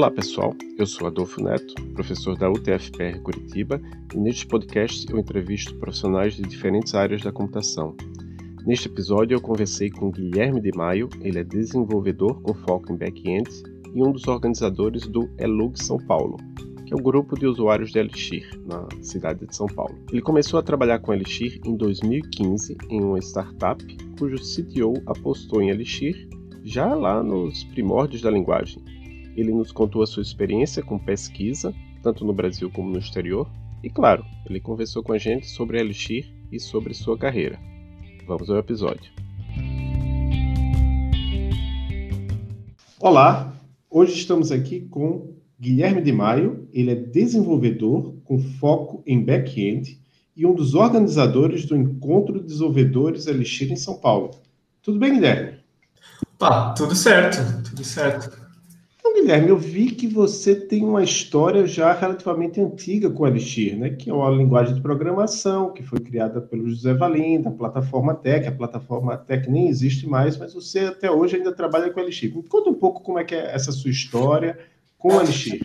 [0.00, 3.78] Olá pessoal, eu sou Adolfo Neto, professor da UTFPR Curitiba,
[4.14, 7.94] e neste podcast eu entrevisto profissionais de diferentes áreas da computação.
[8.64, 13.50] Neste episódio eu conversei com Guilherme de Maio, ele é desenvolvedor com foco em back-end
[13.94, 16.38] e um dos organizadores do Elug São Paulo,
[16.86, 19.98] que é o grupo de usuários de Elixir, na cidade de São Paulo.
[20.10, 23.84] Ele começou a trabalhar com Elixir em 2015 em uma startup
[24.18, 26.26] cujo CTO apostou em Elixir
[26.64, 28.82] já lá nos primórdios da linguagem.
[29.40, 33.50] Ele nos contou a sua experiência com pesquisa, tanto no Brasil como no exterior,
[33.82, 37.58] e claro, ele conversou com a gente sobre Elixir e sobre sua carreira.
[38.26, 39.10] Vamos ao episódio.
[43.00, 43.54] Olá,
[43.88, 46.68] hoje estamos aqui com Guilherme de Maio.
[46.70, 49.98] Ele é desenvolvedor com foco em back-end
[50.36, 54.32] e um dos organizadores do Encontro de Desenvolvedores Elixir em São Paulo.
[54.82, 55.60] Tudo bem, Guilherme?
[56.38, 57.38] Pá, tudo certo,
[57.70, 58.49] tudo certo.
[59.20, 63.90] Guilherme, eu vi que você tem uma história já relativamente antiga com o Elixir, né?
[63.90, 68.48] Que é uma linguagem de programação que foi criada pelo José Valim, da plataforma Tech.
[68.48, 72.34] A plataforma Tech nem existe mais, mas você até hoje ainda trabalha com o Elixir.
[72.34, 74.58] Me conta um pouco como é que é essa sua história
[74.96, 75.60] com o Elixir.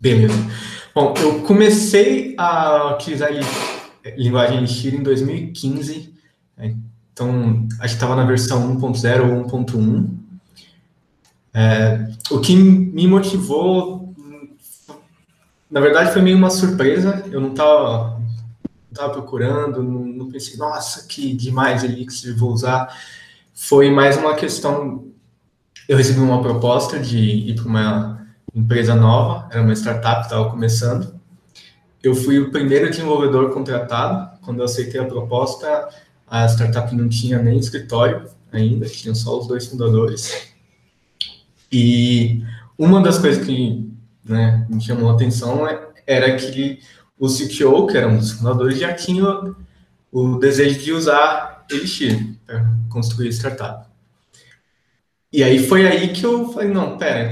[0.00, 0.34] Beleza.
[0.94, 3.30] Bom, eu comecei a utilizar
[4.16, 6.12] linguagem Elixir em 2015.
[6.56, 6.76] Né?
[7.12, 10.20] Então, acho que estava na versão 1.0 ou 1.1.
[11.52, 14.14] É, o que me motivou,
[15.70, 17.24] na verdade, foi meio uma surpresa.
[17.30, 18.20] Eu não estava
[18.94, 22.94] tava procurando, não, não, pensei, nossa, que demais Elixir, vou usar.
[23.54, 25.06] Foi mais uma questão.
[25.88, 31.14] Eu recebi uma proposta de ir para uma empresa nova, era uma startup, estava começando.
[32.02, 34.38] Eu fui o primeiro desenvolvedor contratado.
[34.42, 35.88] Quando eu aceitei a proposta,
[36.26, 40.50] a startup não tinha nem escritório ainda, tinham só os dois fundadores.
[41.72, 42.42] E
[42.78, 43.90] uma das coisas que
[44.24, 46.80] né, me chamou a atenção é, era que
[47.18, 49.54] o CTO, que era um dos fundadores, já tinha
[50.10, 53.88] o desejo de usar Elixir para construir startup.
[55.32, 57.30] E aí foi aí que eu falei, não, pera,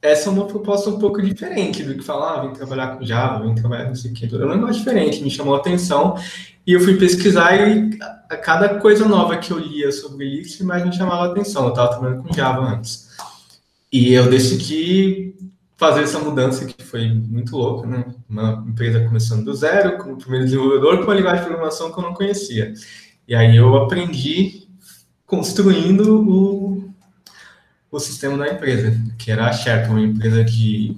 [0.00, 3.44] essa é uma proposta um pouco diferente do que falar, ah, vem trabalhar com Java,
[3.44, 4.28] vem trabalhar com aqui.
[4.30, 6.16] É um negócio diferente, me chamou a atenção.
[6.66, 10.84] E eu fui pesquisar e a cada coisa nova que eu lia sobre Elixir, mais
[10.84, 11.64] me chamava a atenção.
[11.64, 13.11] Eu estava trabalhando com Java antes.
[13.92, 15.34] E eu decidi
[15.76, 18.14] fazer essa mudança que foi muito louca, né?
[18.28, 22.04] Uma empresa começando do zero, como primeiro desenvolvedor, com uma linguagem de programação que eu
[22.04, 22.72] não conhecia.
[23.26, 24.68] E aí eu aprendi
[25.26, 26.94] construindo o,
[27.90, 30.96] o sistema da empresa, que era a Sharp, uma empresa de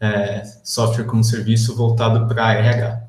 [0.00, 3.08] é, software como serviço voltado para RH.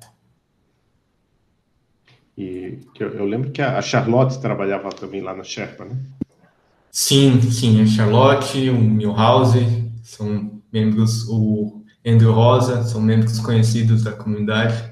[2.38, 5.96] E eu, eu, lembro que a Charlotte trabalhava também lá na Sherpa, né?
[7.00, 9.60] Sim, sim, a Charlotte, o Milhouse,
[10.02, 14.84] são membros, o Andrew Rosa, são membros conhecidos da comunidade.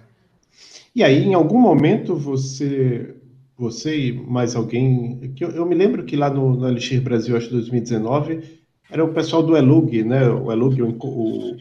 [0.96, 3.16] E aí, em algum momento, você,
[3.58, 7.36] você e mais alguém, que eu, eu me lembro que lá no, no Elixir Brasil,
[7.36, 8.60] acho que 2019,
[8.92, 10.30] era o pessoal do Elug, né?
[10.30, 11.58] O Elug, o, o,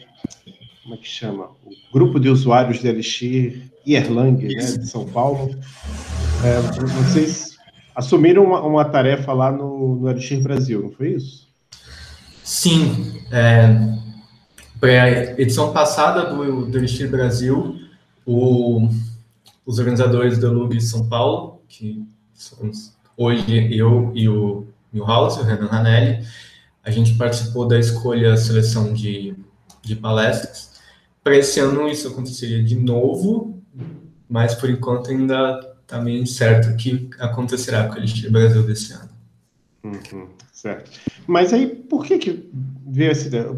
[0.83, 1.49] como é que chama?
[1.65, 5.59] O grupo de usuários de Elixir Erlang, né, de São Paulo.
[6.44, 6.60] É,
[7.03, 7.53] vocês
[7.94, 11.49] assumiram uma, uma tarefa lá no, no Elixir Brasil, não foi isso?
[12.43, 13.22] Sim.
[13.31, 13.69] É,
[14.81, 17.78] para a edição passada do, do Elixir Brasil,
[18.27, 18.88] o,
[19.65, 25.66] os organizadores do Lug São Paulo, que somos hoje eu e o Milhouse, o Renan
[25.66, 26.27] Ranelli,
[26.83, 29.34] a gente participou da escolha, seleção de,
[29.83, 30.75] de palestras.
[31.22, 33.62] Para esse ano isso aconteceria de novo,
[34.28, 38.93] mas por enquanto ainda está meio incerto o que acontecerá com o Elixir Brasil desse
[38.93, 39.11] ano.
[39.84, 40.91] Uhum, certo.
[41.27, 42.50] Mas aí, por que que
[42.87, 43.56] veio essa ideia?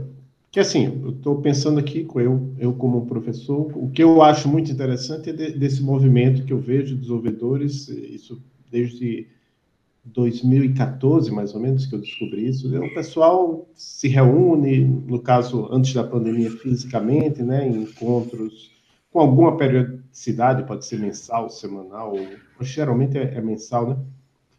[0.50, 4.70] Que assim, eu estou pensando aqui, eu, eu como professor, o que eu acho muito
[4.70, 9.28] interessante é de, desse movimento que eu vejo de desenvolvedores, isso desde
[10.04, 12.74] 2014, mais ou menos, que eu descobri isso.
[12.76, 18.70] O pessoal se reúne, no caso, antes da pandemia, fisicamente, né, em encontros
[19.12, 19.56] com alguma
[20.16, 22.26] periodicidade, pode ser mensal, semanal, ou,
[22.62, 23.96] geralmente é, é, mensal, né?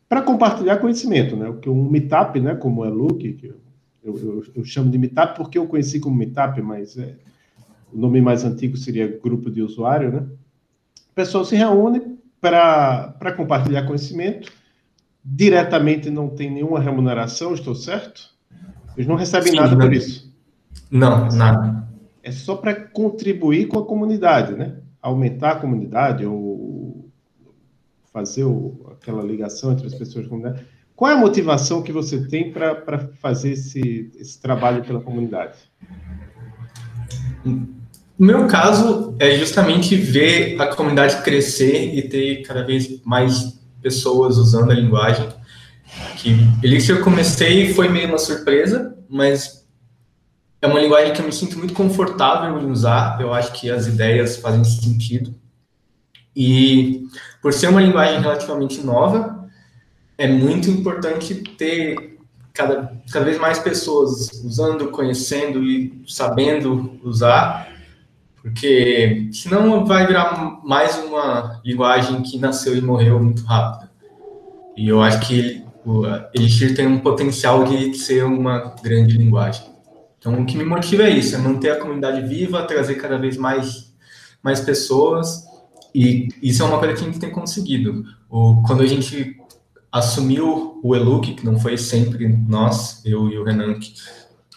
[0.08, 1.50] Para compartilhar conhecimento, né?
[1.50, 2.56] O que um meetup, né?
[2.56, 6.62] Como é Luke, que eu, eu, eu, chamo de meetup porque eu conheci como meetup,
[6.62, 7.16] mas é,
[7.92, 10.20] o nome mais antigo seria grupo de usuário, né?
[11.12, 14.52] O pessoal se reúne para compartilhar conhecimento.
[15.26, 18.30] Diretamente não tem nenhuma remuneração, estou certo?
[18.96, 19.86] Eles não recebem Sim, nada não.
[19.86, 20.34] por isso.
[20.90, 21.88] Não, nada
[22.28, 24.76] é só para contribuir com a comunidade, né?
[25.08, 27.10] Aumentar a comunidade ou
[28.12, 30.66] fazer o, aquela ligação entre as pessoas da comunidade.
[30.96, 35.54] Qual é a motivação que você tem para fazer esse, esse trabalho pela comunidade?
[37.46, 44.38] No meu caso, é justamente ver a comunidade crescer e ter cada vez mais pessoas
[44.38, 45.30] usando a linguagem.
[46.18, 46.36] Que
[46.90, 49.67] eu comecei foi meio uma surpresa, mas
[50.62, 53.20] é uma linguagem que eu me sinto muito confortável em usar.
[53.22, 55.34] Eu acho que as ideias fazem sentido.
[56.36, 57.08] E
[57.42, 59.48] por ser uma linguagem relativamente nova,
[60.18, 62.18] é muito importante ter
[62.54, 67.72] cada, cada vez mais pessoas usando, conhecendo e sabendo usar,
[68.42, 73.90] porque senão vai virar mais uma linguagem que nasceu e morreu muito rápido.
[74.76, 79.77] E eu acho que o Elixir tem um potencial de ser uma grande linguagem.
[80.28, 83.38] Então, o que me motiva é isso, é manter a comunidade viva, trazer cada vez
[83.38, 83.94] mais,
[84.44, 85.46] mais pessoas,
[85.96, 88.04] e isso é uma coisa que a gente tem conseguido.
[88.30, 89.38] O, quando a gente
[89.90, 93.94] assumiu o Eluc, que não foi sempre nós, eu e o Renan, que,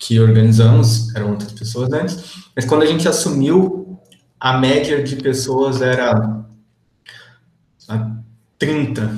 [0.00, 3.96] que organizamos, eram outras pessoas antes, mas quando a gente assumiu,
[4.40, 6.44] a média de pessoas era
[8.58, 9.16] 30,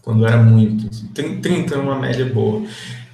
[0.00, 0.88] quando era muito.
[1.12, 2.66] 30 é uma média boa.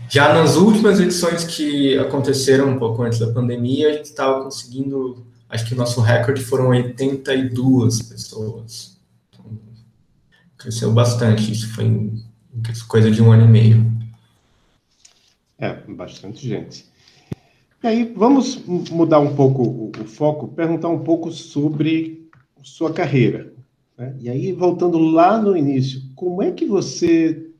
[0.08, 5.26] Já nas últimas edições que aconteceram um pouco antes da pandemia, a gente estava conseguindo,
[5.48, 9.00] acho que o nosso recorde foram 82 pessoas.
[9.28, 9.58] Então,
[10.56, 12.12] cresceu bastante, isso foi
[12.86, 13.92] coisa de um ano e meio.
[15.58, 16.86] É, bastante gente.
[17.82, 22.28] E aí, vamos mudar um pouco o, o foco, perguntar um pouco sobre
[22.62, 23.52] sua carreira.
[23.98, 24.16] Né?
[24.20, 27.50] E aí, voltando lá no início, como é que você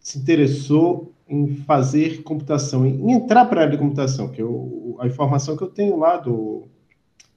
[0.00, 5.06] se interessou em fazer computação, em entrar para a área de computação, que eu, a
[5.06, 6.68] informação que eu tenho lá do,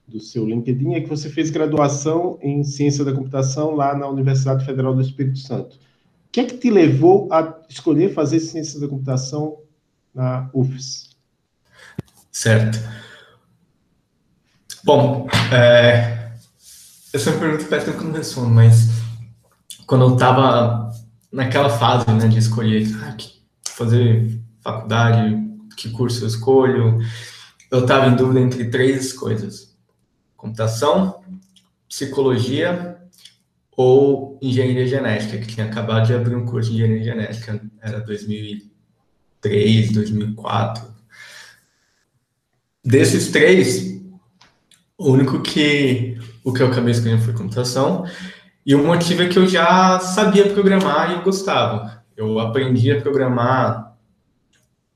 [0.06, 4.64] do seu LinkedIn é que você fez graduação em ciência da computação lá na Universidade
[4.64, 5.76] Federal do Espírito Santo.
[5.76, 9.58] O que é que te levou a escolher fazer ciência da computação
[10.14, 11.16] na UFES?
[12.30, 12.78] Certo.
[14.84, 16.30] Bom, é,
[17.12, 18.88] essa pergunta parece que eu não respondo, mas
[19.86, 20.92] quando eu estava
[21.32, 23.37] naquela fase né, de escolher ah, que
[23.78, 25.36] fazer faculdade,
[25.76, 26.98] que curso eu escolho.
[27.70, 29.76] Eu estava em dúvida entre três coisas:
[30.36, 31.22] computação,
[31.88, 32.96] psicologia
[33.76, 39.92] ou engenharia genética, que tinha acabado de abrir um curso de engenharia genética, era 2003,
[39.92, 40.98] 2004.
[42.84, 44.00] Desses três,
[44.96, 48.04] o único que o que eu acabei escolhendo foi computação,
[48.64, 52.02] e o motivo é que eu já sabia programar e eu gostava.
[52.18, 53.96] Eu aprendi a programar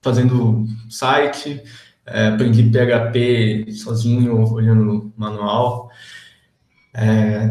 [0.01, 1.63] fazendo site,
[2.05, 5.89] é, aprendi PHP sozinho, olhando manual.
[6.93, 7.47] É,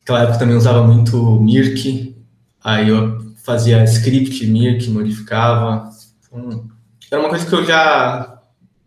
[0.00, 2.14] naquela época também usava muito Mirk,
[2.62, 5.88] aí eu fazia script Mirk, modificava.
[6.26, 6.68] Então,
[7.10, 8.42] era uma coisa que eu já,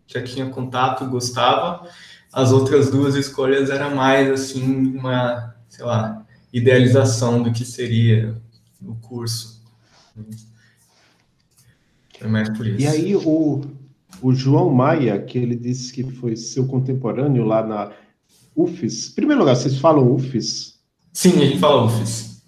[0.06, 1.88] já tinha contato, gostava.
[2.32, 8.40] As outras duas escolhas era mais assim uma, sei lá, idealização do que seria
[8.80, 9.59] o curso.
[12.20, 12.80] É mais por isso.
[12.80, 13.62] E aí o,
[14.22, 17.92] o João Maia, que ele disse que foi seu contemporâneo lá na
[18.54, 19.10] UFES.
[19.10, 20.78] Em primeiro lugar, vocês falam UFES?
[21.12, 22.42] Sim, gente fala UFES.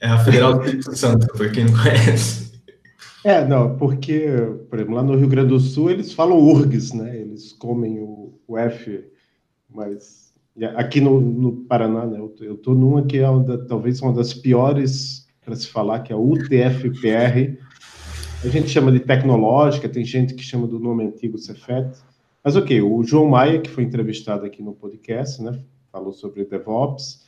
[0.00, 2.52] É a Federal do Espírito Santo, por quem não conhece.
[3.24, 4.26] É, não, porque,
[4.68, 7.16] por exemplo, lá no Rio Grande do Sul eles falam URGS, né?
[7.16, 9.04] Eles comem o, o F,
[9.70, 10.32] mas
[10.74, 12.18] aqui no, no Paraná, né?
[12.18, 16.16] Eu estou numa que é uma, talvez uma das piores para se falar, que é
[16.16, 17.58] a UTFPR.
[18.44, 21.96] A gente chama de tecnológica, tem gente que chama do nome antigo Cefet.
[22.42, 25.60] Mas ok, o João Maia, que foi entrevistado aqui no podcast, né,
[25.92, 27.24] falou sobre DevOps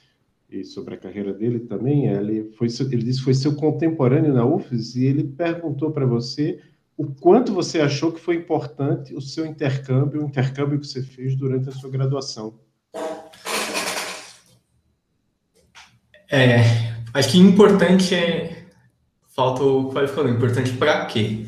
[0.51, 2.07] e sobre a carreira dele também.
[2.09, 6.61] Ele, foi, ele disse que foi seu contemporâneo na UFES e ele perguntou para você
[6.97, 11.37] o quanto você achou que foi importante o seu intercâmbio, o intercâmbio que você fez
[11.37, 12.59] durante a sua graduação.
[16.31, 18.65] É, Acho que importante é.
[19.29, 20.33] Falta o qualificador.
[20.33, 21.47] Importante para quê?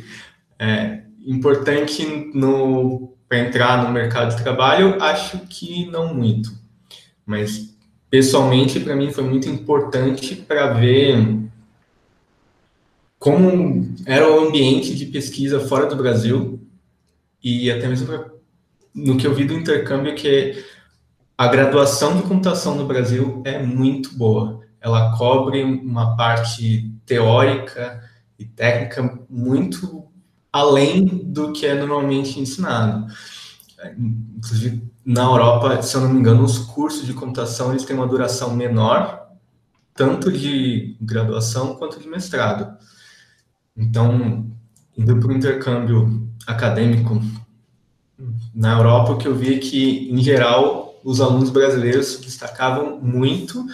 [0.59, 6.53] É, importante no para entrar no mercado de trabalho, acho que não muito.
[7.25, 7.77] Mas
[8.09, 11.41] pessoalmente para mim foi muito importante para ver
[13.19, 16.61] como era o ambiente de pesquisa fora do Brasil
[17.43, 18.31] e até mesmo pra,
[18.95, 20.65] no que eu vi do intercâmbio que
[21.37, 28.03] a graduação de computação no Brasil é muito boa ela cobre uma parte teórica
[28.39, 30.07] e técnica muito
[30.53, 33.07] além do que é normalmente ensinado.
[34.37, 38.07] Inclusive, na Europa, se eu não me engano, os cursos de computação eles têm uma
[38.07, 39.29] duração menor,
[39.95, 42.77] tanto de graduação quanto de mestrado.
[43.77, 44.47] Então,
[44.97, 47.21] indo para o intercâmbio acadêmico
[48.55, 52.99] na Europa, o que eu vi é que, em geral, os alunos brasileiros se destacavam
[52.99, 53.65] muito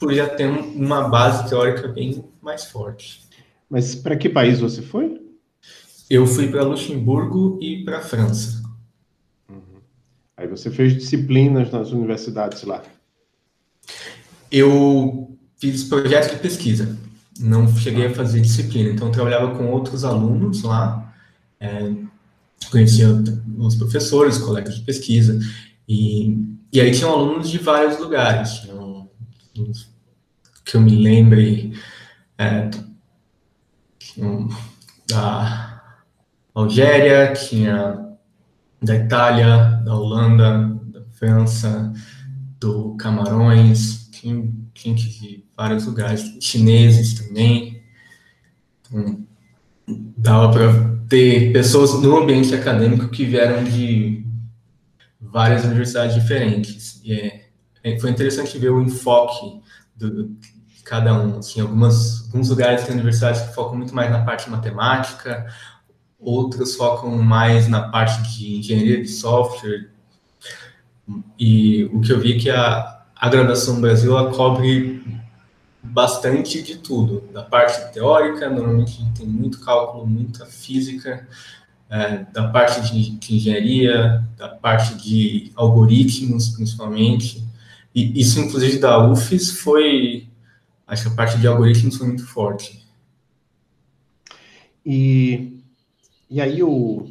[0.00, 3.22] por já ter uma base teórica bem mais forte.
[3.68, 5.20] Mas para que país você foi?
[6.08, 8.62] Eu fui para Luxemburgo e para França.
[9.48, 9.80] Uhum.
[10.36, 12.82] Aí você fez disciplinas nas universidades lá?
[14.50, 16.98] Eu fiz projeto de pesquisa,
[17.38, 18.90] não cheguei a fazer disciplina.
[18.90, 21.14] Então, eu trabalhava com outros alunos lá,
[21.60, 21.92] é,
[22.70, 23.08] conhecia
[23.58, 25.38] os professores, colegas de pesquisa,
[25.86, 26.36] e,
[26.72, 28.50] e aí tinham alunos de vários lugares.
[28.60, 29.08] Tinham,
[30.64, 31.72] que eu me lembre,
[32.38, 32.70] é,
[35.08, 35.82] da
[36.54, 38.10] Algéria, tinha
[38.82, 41.92] da Itália, da Holanda, da França,
[42.58, 47.82] do Camarões, tinha, de vários lugares, chineses também.
[48.80, 49.26] Então,
[50.16, 54.24] dava para ter pessoas no ambiente acadêmico que vieram de
[55.20, 57.00] várias universidades diferentes.
[57.04, 57.48] E é,
[57.82, 59.60] é foi interessante ver o enfoque
[60.08, 61.38] do, de cada um.
[61.38, 65.46] Assim, algumas, alguns lugares tem universidades que focam muito mais na parte de matemática,
[66.18, 69.90] outras focam mais na parte de engenharia de software.
[71.38, 75.00] E o que eu vi é que a, a graduação no Brasil ela cobre
[75.82, 81.26] bastante de tudo, da parte teórica, normalmente tem muito cálculo, muita física,
[81.88, 87.44] é, da parte de, de, engenharia, da parte de algoritmos, principalmente,
[87.94, 90.28] e isso, inclusive, da UFES foi,
[90.86, 92.84] acho que a parte de algoritmos foi muito forte.
[94.84, 95.60] E,
[96.30, 97.06] e aí o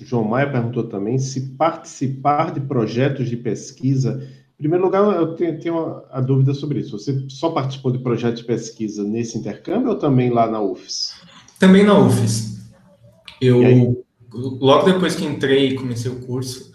[0.00, 4.26] João Maia perguntou também se participar de projetos de pesquisa
[4.62, 6.96] em primeiro lugar, eu tenho, tenho a dúvida sobre isso.
[6.96, 11.14] Você só participou de projeto de pesquisa nesse intercâmbio ou também lá na UFES?
[11.58, 12.60] Também na UFES.
[13.40, 16.70] Eu, logo depois que entrei e comecei o curso,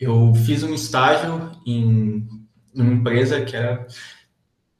[0.00, 2.24] eu fiz um estágio em
[2.82, 3.86] uma empresa que era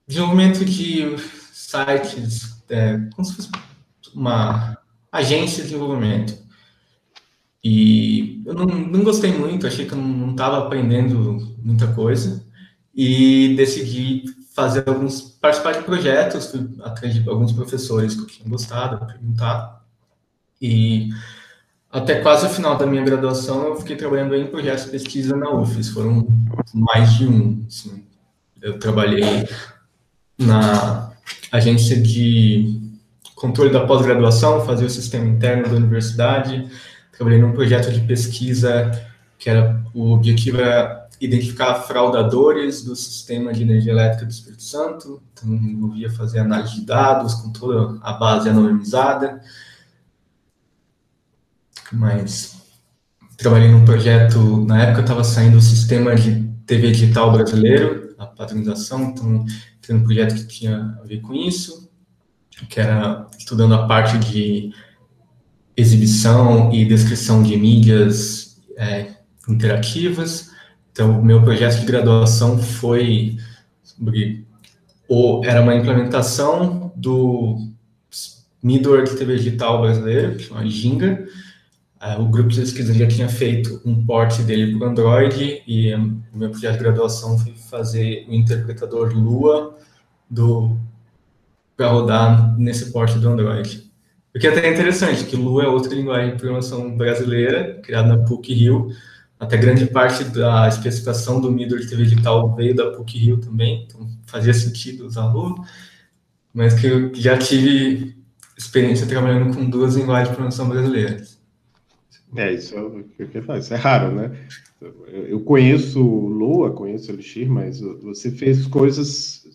[0.07, 1.17] desenvolvimento de
[1.53, 3.51] sites, é, como se fosse
[4.15, 4.79] uma
[5.11, 6.37] agência de desenvolvimento.
[7.63, 12.47] E eu não, não gostei muito, achei que eu não estava aprendendo muita coisa
[12.95, 14.25] e decidi
[14.55, 19.85] fazer alguns participar de projetos, fui atrás de alguns professores que eu tinha gostado, perguntar.
[20.63, 21.11] E
[21.97, 25.51] até quase o final da minha graduação eu fiquei trabalhando em projetos de pesquisa na
[25.51, 26.27] UFES, foram
[26.75, 27.65] mais de um.
[27.67, 28.05] Assim.
[28.61, 29.49] Eu trabalhei
[30.39, 31.11] na
[31.51, 32.79] agência de
[33.35, 36.69] controle da pós-graduação, fazia o sistema interno da universidade,
[37.13, 38.91] trabalhei num projeto de pesquisa
[39.39, 45.23] que era o objetivo era identificar fraudadores do sistema de energia elétrica do Espírito Santo,
[45.33, 49.41] então envolvia fazer análise de dados com toda a base anonimizada.
[51.93, 52.57] Mas
[53.37, 59.11] trabalhei num projeto, na época estava saindo o sistema de TV digital brasileiro, a padronização,
[59.11, 59.45] então
[59.87, 61.91] tem um projeto que tinha a ver com isso,
[62.69, 64.73] que era estudando a parte de
[65.77, 69.11] exibição e descrição de mídias é,
[69.49, 70.51] interativas.
[70.91, 73.37] Então, o meu projeto de graduação foi
[73.83, 74.47] sobre,
[75.07, 77.59] ou era uma implementação do
[78.63, 81.27] middleware de TV digital brasileiro, que chama Ginga.
[82.01, 85.95] Uh, o grupo de pesquisa já tinha feito um port dele para o Android e
[85.95, 89.79] um, o meu projeto de graduação foi fazer o interpretador Lua
[90.29, 90.77] do
[91.75, 93.91] para rodar nesse port do Android.
[94.35, 98.25] O que é até interessante, que Lua é outra linguagem de programação brasileira, criada na
[98.25, 98.91] PUC-Rio.
[99.41, 104.53] Até grande parte da especificação do de TV digital veio da PUC-Rio também, então fazia
[104.53, 105.55] sentido usar Lua.
[106.53, 108.17] Mas que eu já tive
[108.57, 111.36] experiência trabalhando com duas linguagens de programação brasileiras.
[112.37, 112.77] É, isso
[113.19, 114.37] é que isso é raro, né?
[115.29, 119.47] Eu conheço Lua, conheço Elixir, mas você fez coisas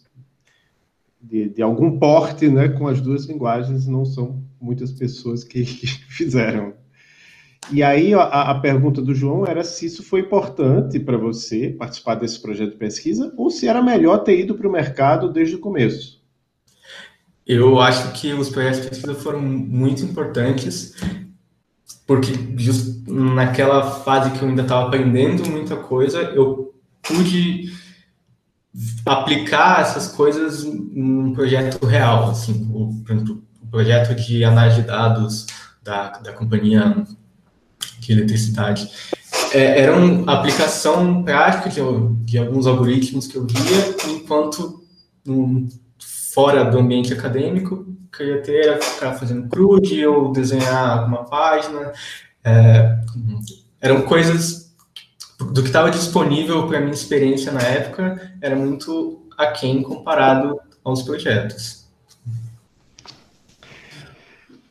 [1.21, 5.63] de, de algum porte, né, com as duas linguagens, não são muitas pessoas que,
[6.09, 6.73] fizeram.
[7.71, 12.15] E aí a, a, pergunta do João era se isso foi importante para você participar
[12.15, 15.59] desse projeto de pesquisa ou se era melhor ter ido para o mercado desde o
[15.59, 16.19] começo.
[17.45, 20.95] Eu acho que os projetos de pesquisa foram muito importantes
[22.11, 27.71] porque just naquela fase que eu ainda estava aprendendo muita coisa, eu pude
[29.05, 35.47] aplicar essas coisas num projeto real, assim, o, por exemplo, projeto de análise de dados
[35.81, 37.01] da, da companhia
[37.99, 38.91] de eletricidade.
[39.53, 41.79] É, era uma aplicação prática de,
[42.25, 44.83] de, alguns algoritmos que eu via, enquanto
[45.25, 45.69] um,
[46.33, 47.85] fora do ambiente acadêmico,
[48.15, 51.93] que eu ia ter era ficar fazendo crude ou desenhar alguma página.
[52.43, 52.97] É,
[53.79, 54.73] eram coisas
[55.39, 61.87] do que estava disponível para minha experiência na época, era muito aquém comparado aos projetos.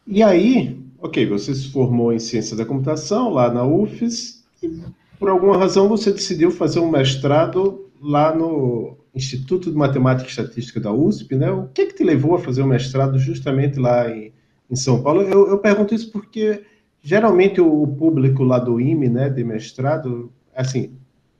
[0.06, 4.80] E aí, ok, você se formou em ciência da computação lá na UFES e
[5.18, 10.80] por alguma razão você decidiu fazer um mestrado lá no Instituto de Matemática e Estatística
[10.80, 11.50] da USP, né?
[11.50, 14.32] O que, é que te levou a fazer o mestrado justamente lá em,
[14.70, 15.22] em São Paulo?
[15.22, 16.64] Eu, eu, pergunto isso porque
[17.02, 20.96] geralmente o público lá do IME, né, de mestrado, assim,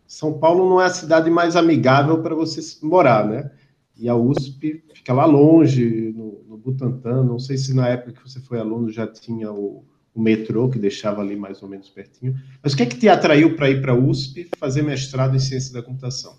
[0.07, 3.51] São Paulo não é a cidade mais amigável para você morar, né?
[3.97, 7.23] E a USP fica lá longe, no, no Butantã.
[7.23, 9.85] Não sei se na época que você foi aluno já tinha o,
[10.15, 12.35] o metrô que deixava ali mais ou menos pertinho.
[12.63, 15.39] Mas o que é que te atraiu para ir para a USP fazer mestrado em
[15.39, 16.35] ciência da computação?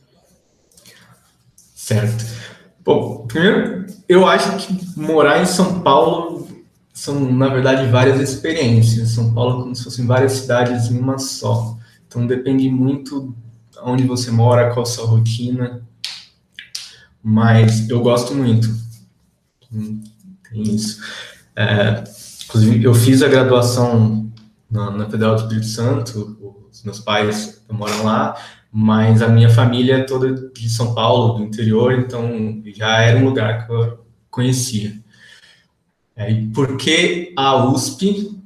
[1.82, 2.24] Certo.
[2.86, 6.48] Bom, primeiro, eu acho que morar em São Paulo
[6.94, 9.10] são, na verdade, várias experiências.
[9.10, 11.76] São Paulo é como se fossem várias cidades em uma só.
[12.08, 13.36] Então, depende muito
[13.84, 15.82] onde você mora, qual a sua rotina.
[17.24, 18.70] Mas eu gosto muito.
[19.72, 21.02] Tem isso.
[21.56, 22.04] É,
[22.46, 24.32] inclusive, eu fiz a graduação
[24.70, 28.38] na, na Federal do Espírito Santo, os meus pais moram lá,
[28.72, 33.26] mas a minha família é toda de São Paulo, do interior, então já era um
[33.26, 34.98] lugar que eu conhecia.
[36.16, 38.40] É, e por que a USP?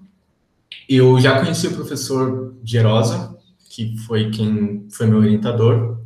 [0.90, 3.38] Eu já conheci o professor Gerosa,
[3.70, 6.00] que foi quem foi meu orientador.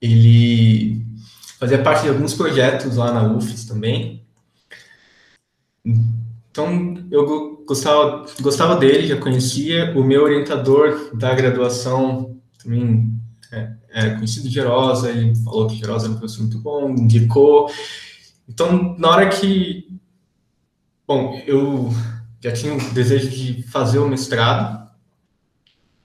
[0.00, 1.04] Ele
[1.58, 4.24] fazia parte de alguns projetos lá na UFES também.
[5.84, 9.92] Então, eu gostava, gostava dele, já conhecia.
[9.96, 12.35] O meu orientador da graduação
[12.66, 13.16] também
[13.52, 17.70] é, é conhecido de Gerosa, ele falou que Gerosa era um professor muito bom, indicou.
[18.48, 19.86] Então, na hora que.
[21.06, 21.90] Bom, eu
[22.40, 24.90] já tinha o desejo de fazer o mestrado,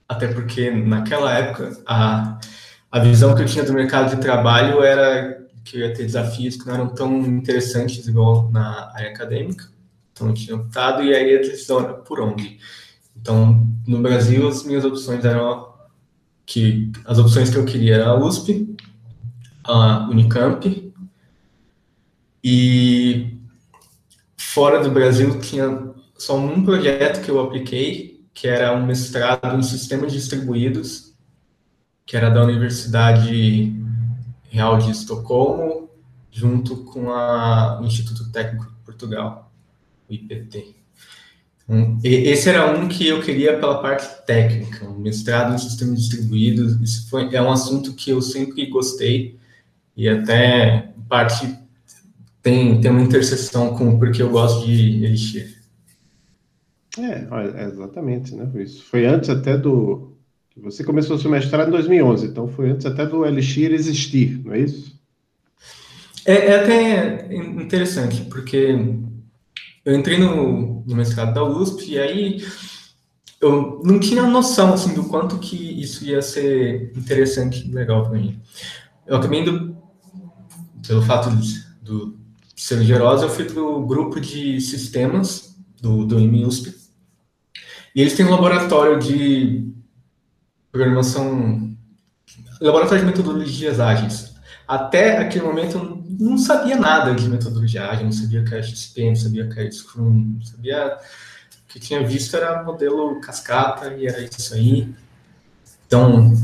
[0.08, 2.38] até porque naquela época a,
[2.90, 6.56] a visão que eu tinha do mercado de trabalho era que eu ia ter desafios
[6.56, 9.68] que não eram tão interessantes igual na área acadêmica.
[10.12, 12.58] Então, eu tinha optado e aí a decisão era por onde.
[13.16, 15.71] Então, no Brasil, as minhas opções eram
[16.46, 18.76] que as opções que eu queria era a USP,
[19.64, 20.92] a Unicamp,
[22.42, 23.38] e
[24.36, 29.62] fora do Brasil tinha só um projeto que eu apliquei, que era um mestrado em
[29.62, 31.14] sistemas distribuídos,
[32.04, 33.74] que era da Universidade
[34.50, 35.88] Real de Estocolmo,
[36.30, 39.52] junto com o Instituto Técnico de Portugal,
[40.08, 40.81] o IPT.
[41.72, 46.78] Um, esse era um que eu queria pela parte técnica, um mestrado em sistemas distribuídos.
[46.82, 49.38] Isso foi, é um assunto que eu sempre gostei
[49.96, 51.58] e até parte
[52.42, 55.62] tem, tem uma interseção com porque eu gosto de Elixir.
[56.98, 58.50] É, exatamente, né?
[58.56, 60.12] Isso foi antes até do.
[60.58, 64.60] Você começou seu mestrado em 2011, então foi antes até do Elixir existir, não é
[64.60, 65.00] isso?
[66.26, 68.76] É, é até interessante, porque
[69.84, 72.46] eu entrei no, no mestrado da USP e aí
[73.40, 78.18] eu não tinha noção assim do quanto que isso ia ser interessante e legal para
[78.18, 78.40] mim.
[79.06, 79.76] Eu acabei indo
[80.86, 81.30] pelo fato
[81.82, 82.16] do
[82.56, 86.72] ser gerosa, eu fui para o grupo de sistemas do, do IMUSP
[87.94, 89.70] e eles têm um laboratório de
[90.70, 91.76] programação,
[92.60, 94.31] laboratório de metodologias ágeis.
[94.66, 99.08] Até aquele momento eu não sabia nada de metodologia ágil, não sabia que era XP,
[99.08, 100.96] não sabia que era Scrum, não sabia.
[101.64, 104.94] O que tinha visto era modelo cascata e era isso aí.
[105.86, 106.34] Então,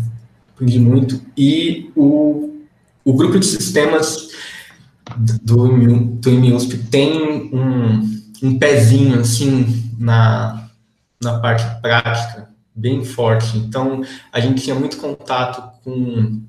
[0.55, 1.21] aprendi muito.
[1.37, 2.63] E o,
[3.05, 4.29] o grupo de sistemas
[5.17, 5.69] do,
[6.19, 10.69] do IMUSP tem um, um pezinho, assim, na,
[11.23, 13.57] na parte prática, bem forte.
[13.59, 14.03] Então,
[14.33, 16.43] a gente tinha muito contato com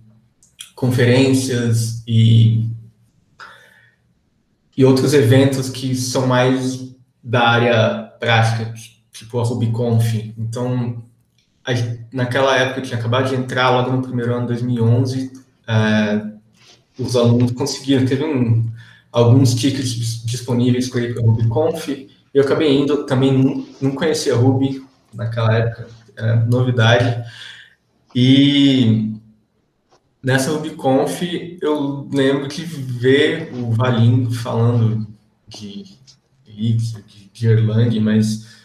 [0.80, 2.70] conferências e,
[4.78, 8.74] e outros eventos que são mais da área prática,
[9.12, 10.34] tipo a RubyConf.
[10.38, 11.04] Então,
[11.66, 11.72] a,
[12.14, 15.34] naquela época, eu tinha acabado de entrar, logo no primeiro ano, 2011,
[15.68, 16.26] é,
[16.98, 18.66] os alunos conseguiram, teve um,
[19.12, 21.90] alguns tickets disponíveis para ir para a RubyConf,
[22.34, 24.82] eu acabei indo, também não, não conhecia Ruby
[25.14, 27.22] naquela época, era novidade,
[28.16, 29.19] e
[30.22, 31.22] Nessa RubyConf,
[31.62, 35.08] eu lembro de ver o Valindo falando
[35.48, 35.98] de
[36.46, 38.60] Elixir, de Erlang, mas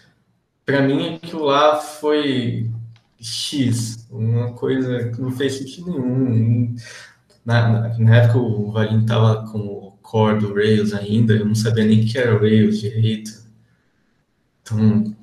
[0.66, 2.70] para mim aquilo lá foi
[3.20, 6.74] X, uma coisa que não fez sentido nenhum.
[7.44, 11.84] na, na época o Valim estava com o core do Rails ainda, eu não sabia
[11.84, 13.30] nem que era Rails direito.
[14.62, 15.14] Então,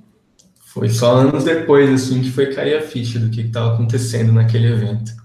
[0.60, 4.68] foi só anos depois, assim, que foi cair a ficha do que estava acontecendo naquele
[4.68, 5.21] evento.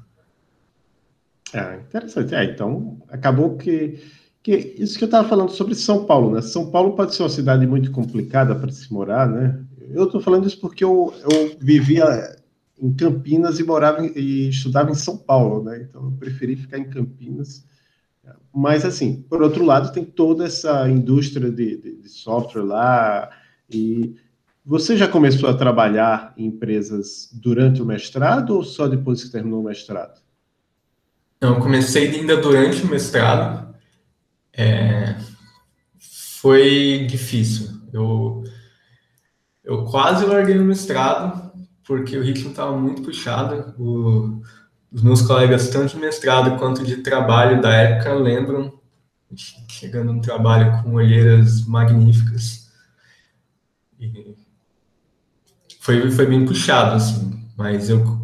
[1.54, 2.34] Ah, interessante.
[2.34, 4.00] É, então, acabou que,
[4.42, 6.42] que isso que eu estava falando sobre São Paulo, né?
[6.42, 9.64] São Paulo pode ser uma cidade muito complicada para se morar, né?
[9.90, 12.36] Eu estou falando isso porque eu, eu vivia
[12.80, 15.86] em Campinas e morava em, e estudava em São Paulo, né?
[15.88, 17.64] Então eu preferi ficar em Campinas.
[18.52, 23.30] Mas assim, por outro lado, tem toda essa indústria de, de, de software lá
[23.70, 24.16] e
[24.64, 29.60] você já começou a trabalhar em empresas durante o mestrado ou só depois que terminou
[29.60, 30.25] o mestrado?
[31.40, 33.74] Não, eu comecei ainda durante o mestrado.
[34.52, 35.16] É,
[36.40, 37.68] foi difícil.
[37.92, 38.42] Eu,
[39.62, 41.52] eu quase larguei o mestrado,
[41.84, 43.74] porque o ritmo estava muito puxado.
[43.78, 44.40] O,
[44.90, 48.72] os meus colegas, tanto de mestrado quanto de trabalho da época, lembram
[49.68, 52.70] chegando no trabalho com olheiras magníficas.
[53.98, 54.36] E
[55.80, 58.15] foi, foi bem puxado, assim, mas eu,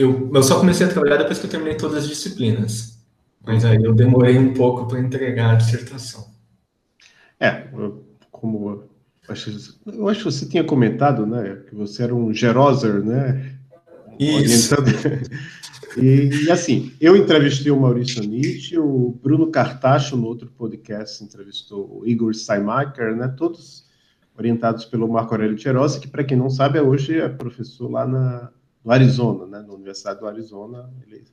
[0.00, 2.98] eu, eu só comecei a trabalhar depois que eu terminei todas as disciplinas.
[3.44, 6.28] Mas aí eu demorei um pouco para entregar a dissertação.
[7.38, 7.68] É,
[8.30, 8.84] como
[9.86, 13.56] eu acho que você tinha comentado, né, que você era um geroser, né?
[14.18, 14.74] Isso.
[15.96, 22.00] E, e, assim, eu entrevistei o Maurício Nietzsche, o Bruno Cartacho, no outro podcast, entrevistou
[22.00, 23.26] o Igor Steinmacher, né?
[23.36, 23.88] Todos
[24.38, 28.50] orientados pelo Marco Aurélio Tcherosa, que, para quem não sabe, hoje é professor lá na,
[28.84, 29.64] no Arizona, né?
[29.66, 30.90] Na Universidade do Arizona.
[31.06, 31.24] Ele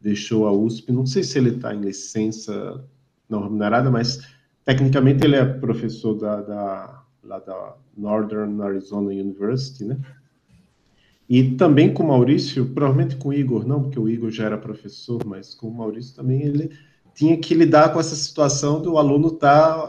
[0.00, 2.84] deixou a USP, não sei se ele está em licença
[3.28, 4.20] não remunerada, mas
[4.64, 9.98] tecnicamente ele é professor da, da lá da Northern Arizona University, né?
[11.28, 14.58] E também com o Maurício, provavelmente com o Igor, não, porque o Igor já era
[14.58, 16.70] professor, mas com o Maurício também ele
[17.14, 19.88] tinha que lidar com essa situação do aluno estar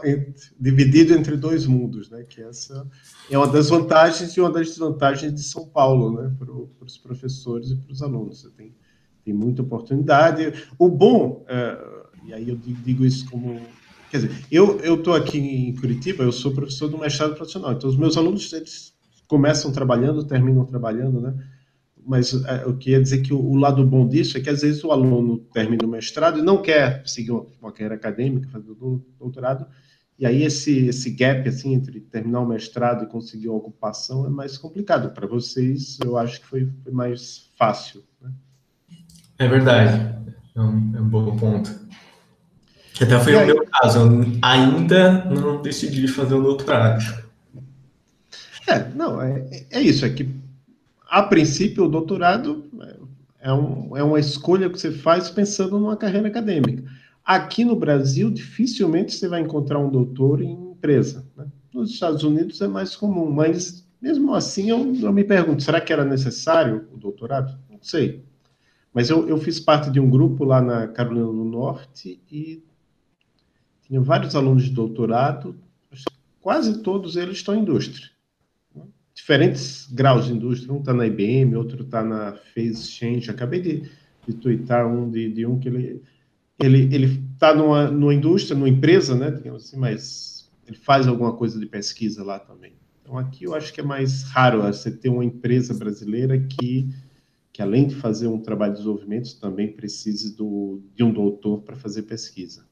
[0.58, 2.24] dividido entre dois mundos, né?
[2.28, 2.86] Que essa
[3.30, 6.32] é uma das vantagens e uma das desvantagens de São Paulo, né?
[6.38, 6.52] Para,
[6.84, 8.42] os professores e para os alunos.
[8.42, 8.74] Você tem,
[9.24, 10.52] tem muita oportunidade.
[10.78, 11.78] O bom, é,
[12.26, 13.60] e aí eu digo isso como
[14.10, 17.96] Quer dizer, eu estou aqui em Curitiba, eu sou professor do mestrado profissional, então os
[17.96, 18.94] meus alunos eles
[19.26, 21.34] começam trabalhando, terminam trabalhando, né?
[22.06, 24.84] Mas é, eu queria dizer que o, o, lado bom disso é que às vezes
[24.84, 29.66] o aluno termina o mestrado e não quer seguir uma, carreira acadêmica, fazer o doutorado,
[30.16, 34.30] e aí esse, esse gap assim entre terminar o mestrado e conseguir uma ocupação é
[34.30, 35.10] mais complicado.
[35.10, 38.04] Para vocês, eu acho que foi, foi mais fácil.
[38.22, 38.30] Né?
[39.40, 40.16] É verdade,
[40.54, 41.86] é um, é um bom ponto.
[42.94, 47.04] Que até foi o meu caso, eu ainda não decidi fazer o doutorado.
[48.66, 50.45] É, não, é, é isso, é que
[51.06, 52.64] a princípio o doutorado
[53.40, 56.84] é, um, é uma escolha que você faz pensando numa carreira acadêmica.
[57.24, 61.26] Aqui no Brasil, dificilmente você vai encontrar um doutor em empresa.
[61.36, 61.46] Né?
[61.72, 65.92] Nos Estados Unidos é mais comum, mas mesmo assim eu, eu me pergunto, será que
[65.92, 67.58] era necessário o doutorado?
[67.70, 68.24] Não sei.
[68.92, 72.62] Mas eu, eu fiz parte de um grupo lá na Carolina do Norte e
[73.82, 75.56] tinha vários alunos de doutorado,
[76.40, 78.08] quase todos eles estão em indústria.
[79.16, 83.30] Diferentes graus de indústria, um está na IBM, outro está na Phase Change.
[83.30, 83.90] Acabei de,
[84.28, 86.02] de twittar um de, de um que ele
[86.62, 91.34] ele ele está numa, numa indústria, numa empresa, né, digamos assim, mas ele faz alguma
[91.34, 92.74] coisa de pesquisa lá também.
[93.02, 96.88] Então aqui eu acho que é mais raro você ter uma empresa brasileira que
[97.56, 101.74] que além de fazer um trabalho de desenvolvimento também precise do, de um doutor para
[101.74, 102.66] fazer pesquisa.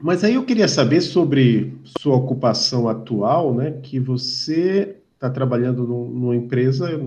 [0.00, 3.72] Mas aí eu queria saber sobre sua ocupação atual, né?
[3.82, 7.00] Que você está trabalhando num, numa empresa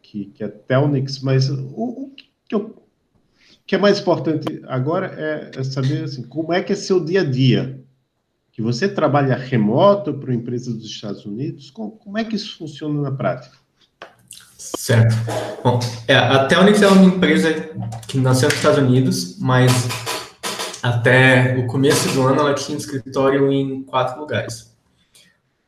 [0.00, 2.12] que, que é Telnix, mas o, o
[2.48, 2.76] que, eu,
[3.66, 7.22] que, é mais importante agora é, é, saber assim, como é que é seu dia
[7.22, 7.80] a dia.
[8.52, 12.58] Que você trabalha remoto para uma empresa dos Estados Unidos, como, como é que isso
[12.58, 13.56] funciona na prática?
[14.58, 15.14] Certo.
[15.64, 17.52] Bom, é, a Telnix é uma empresa
[18.06, 19.72] que nasceu nos Estados Unidos, mas
[20.82, 24.76] até o começo do ano, ela tinha escritório em quatro lugares: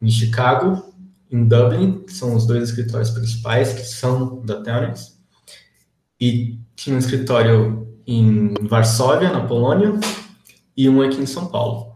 [0.02, 0.92] em Chicago,
[1.30, 5.18] em Dublin, que são os dois escritórios principais, que são da Telnex,
[6.20, 9.92] e tinha um escritório em Varsóvia, na Polônia,
[10.76, 11.94] e um aqui em São Paulo.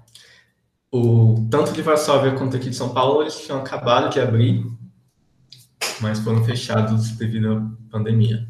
[0.91, 4.65] O, tanto de Varsóvia quanto aqui de São Paulo, eles tinham acabado de abrir,
[6.01, 8.49] mas foram fechados devido à pandemia.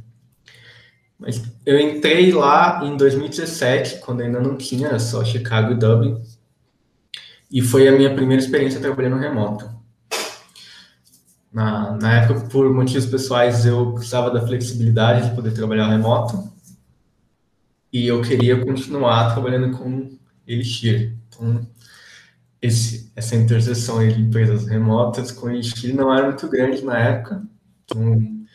[1.18, 6.22] Mas eu entrei lá em 2017, quando ainda não tinha, só Chicago e Dublin.
[7.50, 9.68] E foi a minha primeira experiência trabalhando remoto.
[11.52, 16.52] Na, na época, por motivos pessoais, eu precisava da flexibilidade de poder trabalhar remoto.
[17.92, 20.10] e eu queria continuar trabalhando com
[20.46, 21.16] Elixir.
[21.28, 21.66] Então,
[22.60, 27.42] esse, essa interseção de empresas remotas com Elixir não era muito grande na época.
[27.84, 28.46] Então,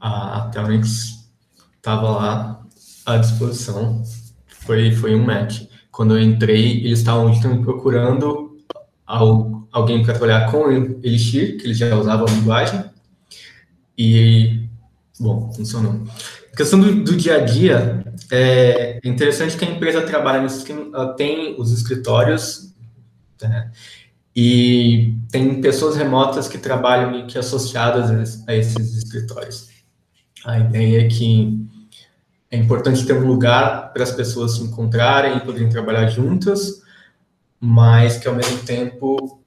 [0.00, 1.11] a, a Telnix
[1.82, 2.66] estava lá
[3.04, 4.04] à disposição.
[4.46, 5.66] Foi, foi um match.
[5.90, 8.56] Quando eu entrei, eles estavam procurando
[9.04, 10.70] alguém para trabalhar com
[11.02, 12.84] Elixir, que eles já usavam a linguagem.
[13.98, 14.68] E,
[15.18, 16.04] bom, funcionou.
[16.52, 20.64] A questão do, do, dia a dia, é interessante que a empresa trabalha nesse,
[21.16, 22.72] tem os escritórios
[23.42, 23.70] né,
[24.34, 29.68] e tem pessoas remotas que trabalham que associadas a esses escritórios.
[30.44, 31.71] A ideia é que
[32.52, 36.82] é importante ter um lugar para as pessoas se encontrarem e poderem trabalhar juntas,
[37.58, 39.42] mas que ao mesmo tempo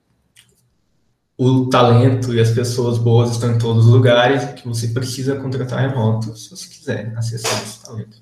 [1.37, 5.87] o talento e as pessoas boas estão em todos os lugares que você precisa contratar
[5.87, 8.17] remoto se você quiser acessar esse talento.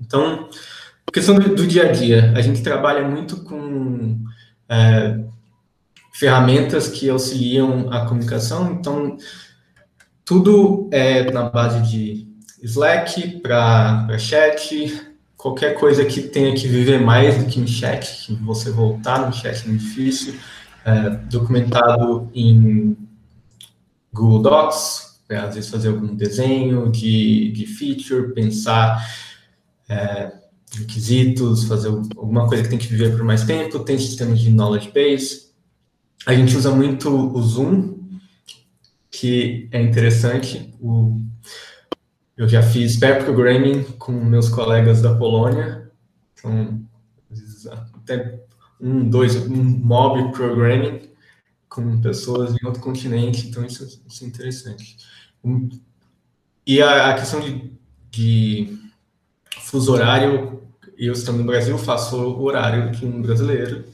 [0.00, 0.48] Então,
[1.12, 4.18] questão do, do dia a dia, a gente trabalha muito com
[4.66, 5.22] é,
[6.14, 9.18] ferramentas que auxiliam a comunicação, então
[10.24, 12.29] tudo é na base de
[12.62, 18.34] Slack para chat, qualquer coisa que tenha que viver mais do que um chat, que
[18.34, 20.34] você voltar no chat é difícil,
[20.84, 22.96] é, documentado em
[24.12, 29.00] Google Docs, é, às vezes fazer algum desenho de, de feature, pensar
[29.88, 30.32] é,
[30.72, 34.90] requisitos, fazer alguma coisa que tem que viver por mais tempo, tem sistemas de knowledge
[34.90, 35.50] base.
[36.26, 37.98] A gente usa muito o Zoom,
[39.10, 40.72] que é interessante.
[40.80, 41.18] O,
[42.40, 45.90] eu já fiz programming com meus colegas da Polônia,
[46.32, 46.80] então,
[47.92, 48.40] até
[48.80, 51.10] um, dois, um mob programming
[51.68, 54.96] com pessoas em outro continente, então isso, isso é interessante.
[56.66, 57.74] E a, a questão de,
[58.10, 58.78] de,
[59.58, 60.62] fuso horário,
[60.96, 63.84] eu estando no Brasil, faço o horário de um brasileiro,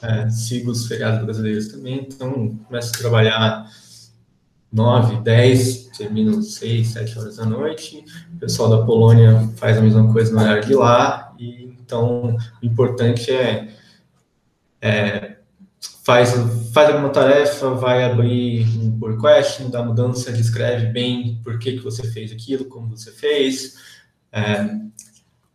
[0.00, 3.70] é, sigo os feriados brasileiros também, então começo a trabalhar
[4.72, 10.12] 9, 10, termino 6, 7 horas da noite, o pessoal da Polônia faz a mesma
[10.12, 13.68] coisa no horário de lá, e então o importante é
[14.80, 15.36] é,
[16.04, 16.32] faz,
[16.72, 21.84] faz alguma tarefa, vai abrir um pull request, dá mudança, descreve bem por que, que
[21.84, 23.74] você fez aquilo, como você fez.
[24.32, 24.70] É,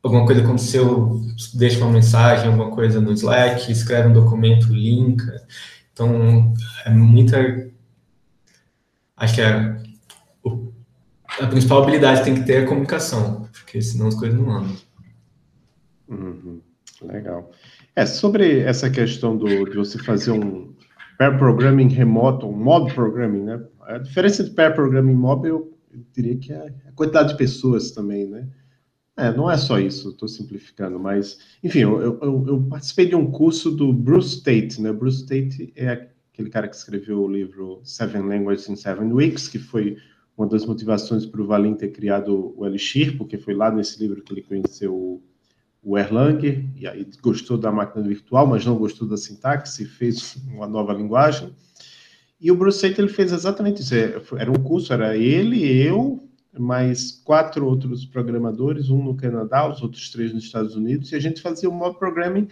[0.03, 1.21] alguma coisa aconteceu,
[1.55, 5.43] deixa uma mensagem, alguma coisa no Slack, escreve um documento, linka.
[5.91, 6.53] Então,
[6.85, 7.37] é muita.
[9.17, 9.77] Acho que é,
[11.39, 14.75] a principal habilidade tem que ter a comunicação, porque senão as coisas não andam.
[16.07, 16.61] Uhum.
[17.01, 17.51] Legal.
[17.95, 20.73] É, sobre essa questão do, de você fazer um
[21.17, 23.63] pair programming remoto, um mob programming, né?
[23.81, 27.91] A diferença de pair programming mob, eu, eu diria que é a quantidade de pessoas
[27.91, 28.47] também, né?
[29.17, 33.31] É, não é só isso, estou simplificando, mas, enfim, eu, eu, eu, participei de um
[33.31, 34.91] curso do Bruce Tate, né?
[34.91, 39.57] Bruce Tate é aquele cara que escreveu o livro Seven Languages in Seven Weeks, que
[39.57, 39.95] foi
[40.37, 44.21] uma das motivações para o Valim ter criado o Elixir, porque foi lá nesse livro
[44.21, 45.21] que ele conheceu
[45.81, 50.67] o Erlang, e aí gostou da máquina virtual, mas não gostou da sintaxe, fez uma
[50.67, 51.55] nova linguagem.
[52.41, 53.95] E o Bruce ele fez exatamente isso.
[53.95, 59.81] É, era um curso, era ele, eu, mais quatro outros programadores, um no Canadá, os
[59.81, 62.47] outros três nos Estados Unidos, e a gente fazia o mob programming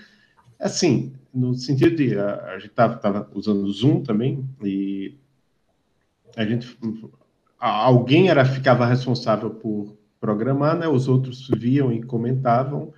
[0.59, 5.15] assim, no sentido de a, a gente estava usando o Zoom também, e
[6.35, 6.77] a gente
[7.69, 10.87] alguém era ficava responsável por programar, né?
[10.87, 12.93] Os outros viam e comentavam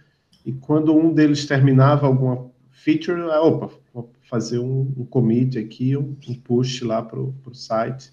[0.46, 5.98] e quando um deles terminava alguma feature, ah, opa, vou fazer um, um commit aqui,
[5.98, 8.12] um, um push lá para o site.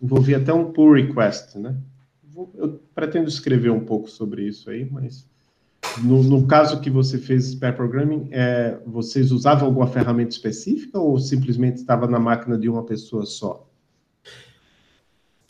[0.00, 1.76] Envolvia até um pull request, né?
[2.54, 5.26] Eu pretendo escrever um pouco sobre isso aí, mas
[6.02, 11.18] no, no caso que você fez pair programming, é, vocês usavam alguma ferramenta específica ou
[11.18, 13.66] simplesmente estava na máquina de uma pessoa só?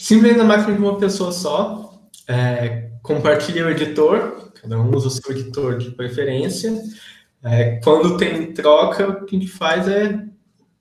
[0.07, 2.01] Simplesmente na máquina de uma pessoa só.
[2.29, 6.83] É, compartilha o editor Cada um usa o seu editor de preferência.
[7.43, 10.25] É, quando tem troca, o que a gente faz é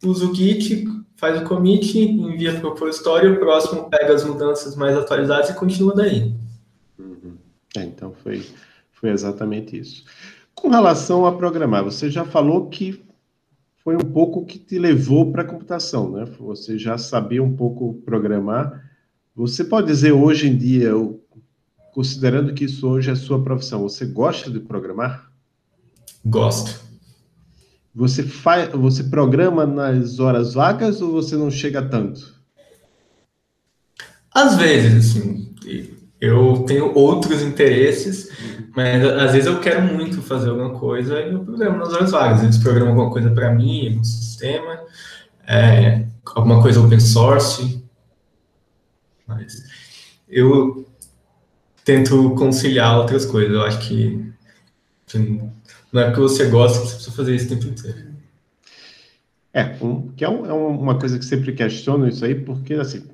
[0.03, 4.75] usa o Git, faz o commit, envia para o repositório, o próximo pega as mudanças
[4.75, 6.35] mais atualizadas e continua daí.
[6.99, 7.35] Uhum.
[7.75, 8.45] É, então foi,
[8.91, 10.03] foi exatamente isso.
[10.53, 13.03] Com relação a programar, você já falou que
[13.83, 16.25] foi um pouco que te levou para a computação, né?
[16.39, 18.84] Você já sabia um pouco programar.
[19.35, 20.93] Você pode dizer hoje em dia
[21.93, 25.29] considerando que isso hoje é sua profissão, você gosta de programar?
[26.25, 26.81] Gosto.
[27.93, 32.35] Você faz, você programa nas horas vagas ou você não chega tanto?
[34.33, 35.53] Às vezes, assim,
[36.19, 38.29] eu tenho outros interesses,
[38.75, 42.43] mas às vezes eu quero muito fazer alguma coisa e eu programo nas horas vagas.
[42.43, 44.79] Eles programam alguma coisa para mim, algum sistema,
[45.47, 47.84] é, alguma coisa open source.
[49.27, 49.63] Mas
[50.27, 50.85] eu
[51.83, 53.53] tento conciliar outras coisas.
[53.53, 54.33] Eu acho que,
[55.93, 58.15] não é porque você gosta que você precisa fazer isso o tempo inteiro.
[59.53, 63.07] É, um, que é, um, é, uma coisa que sempre questiono isso aí, porque assim,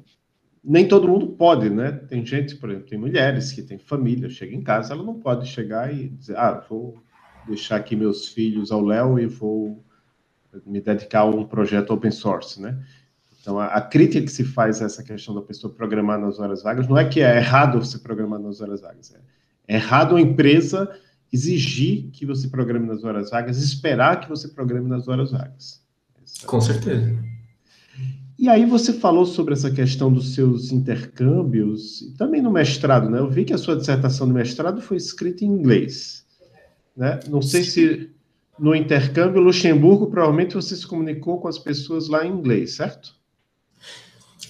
[0.64, 1.92] nem todo mundo pode, né?
[1.92, 5.48] Tem gente, por exemplo, tem mulheres que têm família, chega em casa, ela não pode
[5.48, 6.98] chegar e dizer, ah, vou
[7.48, 9.84] deixar aqui meus filhos ao Léo e vou
[10.66, 12.84] me dedicar a um projeto open source, né?
[13.42, 16.62] Então, a, a, crítica que se faz a essa questão da pessoa programar nas horas
[16.62, 19.20] vagas não é que é errado você programar nas horas vagas, é,
[19.68, 20.90] é errado a empresa
[21.34, 25.82] exigir que você programe nas horas vagas, esperar que você programe nas horas vagas.
[26.46, 27.18] Com certeza.
[28.38, 33.20] E aí você falou sobre essa questão dos seus intercâmbios, e também no mestrado, né?
[33.20, 36.26] Eu vi que a sua dissertação de mestrado foi escrita em inglês,
[36.98, 37.20] né?
[37.30, 38.10] Não sei se
[38.58, 43.21] no intercâmbio Luxemburgo, provavelmente você se comunicou com as pessoas lá em inglês, certo?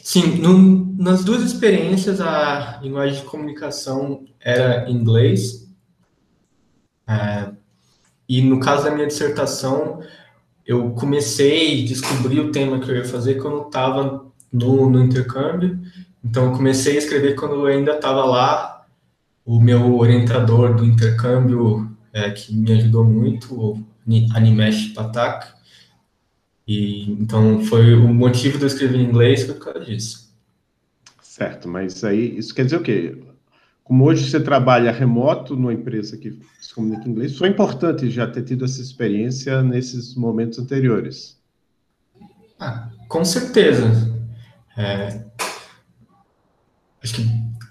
[0.03, 5.67] Sim, no, nas duas experiências a linguagem de comunicação era inglês,
[7.07, 7.49] é,
[8.27, 10.01] e no caso da minha dissertação
[10.65, 15.03] eu comecei a descobrir o tema que eu ia fazer quando eu estava no, no,
[15.03, 15.79] intercâmbio.
[16.23, 18.85] Então, eu comecei a escrever quando eu ainda estava lá.
[19.43, 23.83] O meu orientador do intercâmbio, é, que me ajudou muito, o
[24.33, 25.47] Animesh Patak.
[26.71, 30.33] E, então, foi o motivo de eu escrever em inglês foi por causa disso.
[31.21, 33.21] Certo, mas aí isso quer dizer o quê?
[33.83, 38.25] Como hoje você trabalha remoto numa empresa que se comunica em inglês, foi importante já
[38.25, 41.37] ter tido essa experiência nesses momentos anteriores.
[42.57, 44.17] Ah, com certeza.
[44.77, 45.25] É,
[47.03, 47.23] acho que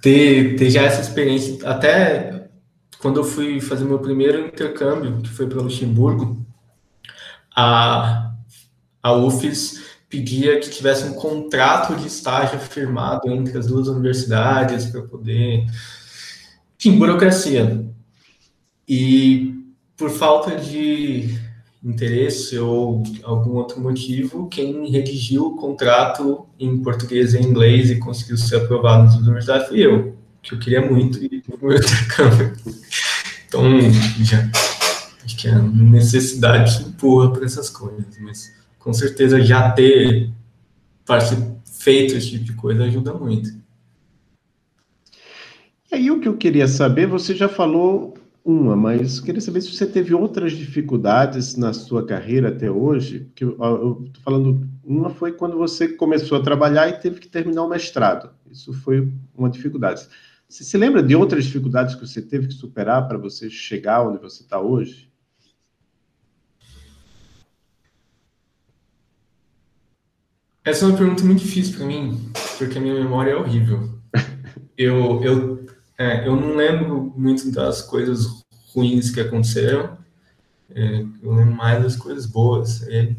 [0.03, 2.51] ter, ter já essa experiência, até
[2.99, 6.45] quando eu fui fazer meu primeiro intercâmbio, que foi para Luxemburgo,
[7.57, 8.30] a,
[9.03, 15.03] a UFES pedia que tivesse um contrato de estágio firmado entre as duas universidades para
[15.03, 15.65] poder
[16.79, 17.87] enfim, burocracia.
[18.89, 19.55] E
[19.97, 21.39] por falta de
[21.85, 27.99] interesse ou algum outro motivo, quem redigiu o contrato em português e em inglês e
[27.99, 32.53] conseguiu ser aprovado nas universidades fui eu, que eu queria muito ir para o intercâmbio.
[33.47, 33.63] Então,
[34.23, 34.49] já,
[35.25, 40.33] acho que a necessidade empurra para essas coisas, mas com certeza já ter
[41.65, 43.51] feito esse tipo de coisa ajuda muito.
[45.91, 48.15] E aí o que eu queria saber, você já falou
[48.45, 53.31] uma, mas queria saber se você teve outras dificuldades na sua carreira até hoje.
[53.35, 53.53] Que eu
[54.07, 58.31] estou falando, uma foi quando você começou a trabalhar e teve que terminar o mestrado.
[58.51, 60.07] Isso foi uma dificuldade.
[60.49, 64.21] Você se lembra de outras dificuldades que você teve que superar para você chegar onde
[64.21, 65.10] você está hoje?
[70.65, 73.99] Essa é uma pergunta muito difícil para mim, porque a minha memória é horrível.
[74.77, 75.67] Eu, eu
[76.01, 78.43] é, eu não lembro muito das coisas
[78.75, 79.99] ruins que aconteceram.
[80.75, 82.89] É, eu lembro mais das coisas boas.
[82.89, 83.11] É,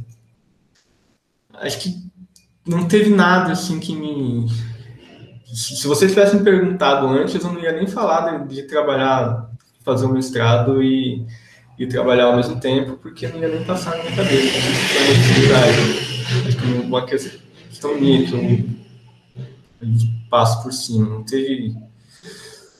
[1.53, 1.95] acho que
[2.65, 4.47] não teve nada assim que me.
[5.53, 9.51] Se você tivesse me perguntado antes, eu não ia nem falar de, de trabalhar,
[9.83, 11.23] fazer um mestrado e,
[11.77, 14.57] e trabalhar ao mesmo tempo, porque não ia nem passar na minha cabeça.
[16.47, 19.41] Acho que uma questão minha que eu,
[19.81, 19.89] eu
[20.29, 21.09] passo por cima.
[21.09, 21.75] Não teve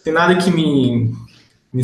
[0.03, 1.15] tem nada que me,
[1.71, 1.83] me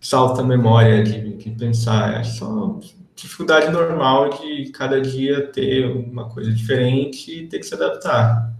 [0.00, 2.20] salta a memória de, de pensar.
[2.20, 2.78] É só
[3.16, 8.54] dificuldade normal de cada dia ter uma coisa diferente e ter que se adaptar.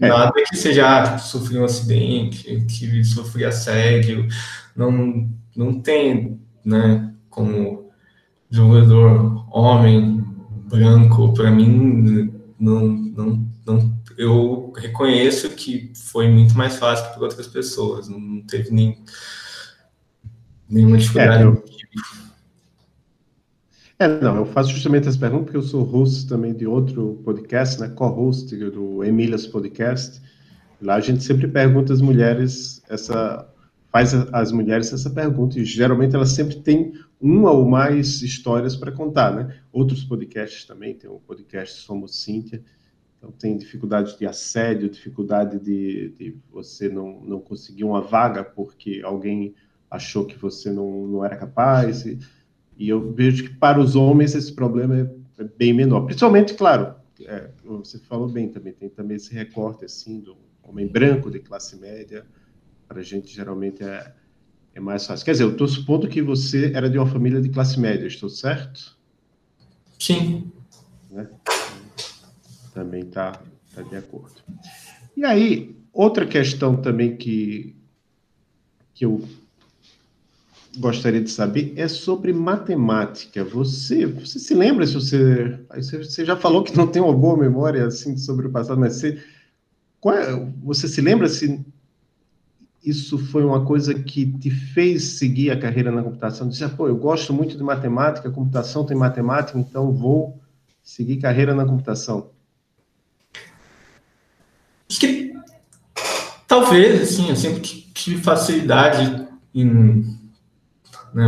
[0.00, 0.08] É.
[0.08, 4.26] Nada que seja ah, sofri um acidente, que sofri assédio,
[4.74, 7.90] não, não tem, né, como
[8.50, 10.13] desenvolvedor homem,
[10.74, 17.22] branco, para mim, não, não, não eu reconheço que foi muito mais fácil que para
[17.22, 18.08] outras pessoas.
[18.08, 18.98] Não teve nem,
[20.68, 21.42] nenhuma dificuldade.
[21.42, 21.64] É, eu...
[23.98, 27.80] É, não, eu faço justamente essa pergunta porque eu sou host também de outro podcast,
[27.80, 30.20] né, co-host do Emílias Podcast.
[30.82, 33.48] Lá a gente sempre pergunta às mulheres essa
[33.92, 36.92] faz às mulheres essa pergunta e geralmente elas sempre têm
[37.26, 39.58] uma ou mais histórias para contar, né?
[39.72, 42.62] Outros podcasts também, tem um podcast Somos Cíntia,
[43.16, 49.00] então, tem dificuldade de assédio, dificuldade de, de, você não, não conseguir uma vaga porque
[49.02, 49.54] alguém
[49.90, 52.04] achou que você não, não era capaz.
[52.04, 52.18] E,
[52.76, 56.02] e eu vejo que para os homens esse problema é, é bem menor.
[56.02, 61.30] Principalmente, claro, é, você falou bem também, tem também esse recorte assim do homem branco
[61.30, 62.26] de classe média,
[62.86, 64.12] para a gente geralmente é,
[64.74, 65.24] é mais fácil.
[65.24, 68.28] Quer dizer, eu estou supondo que você era de uma família de classe média, estou
[68.28, 68.96] certo?
[69.98, 70.50] Sim.
[71.10, 71.28] Né?
[72.74, 73.40] Também está
[73.74, 74.34] tá de acordo.
[75.16, 77.76] E aí, outra questão também que,
[78.94, 79.24] que eu
[80.78, 83.44] gostaria de saber é sobre matemática.
[83.44, 87.86] Você, você se lembra se você, você já falou que não tem uma boa memória
[87.86, 89.22] assim sobre o passado, mas você,
[90.06, 91.64] é, você se lembra se
[92.84, 96.48] isso foi uma coisa que te fez seguir a carreira na computação?
[96.48, 100.40] Dizer, pô, eu gosto muito de matemática, computação tem matemática, então vou
[100.82, 102.30] seguir carreira na computação.
[104.88, 105.32] Acho que
[106.46, 110.18] talvez, assim, eu sempre tive facilidade em
[111.14, 111.26] né,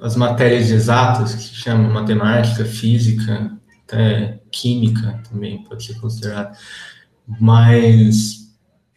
[0.00, 3.50] as matérias exatas, que se chamam matemática, física,
[3.84, 6.56] até química também pode ser considerado,
[7.40, 8.43] mas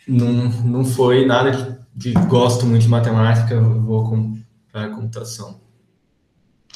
[0.07, 4.33] não, não foi nada de, de gosto muito de matemática, vou
[4.71, 5.59] para a computação.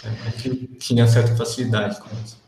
[0.04, 0.32] É,
[0.80, 2.42] tinha certa facilidade com isso.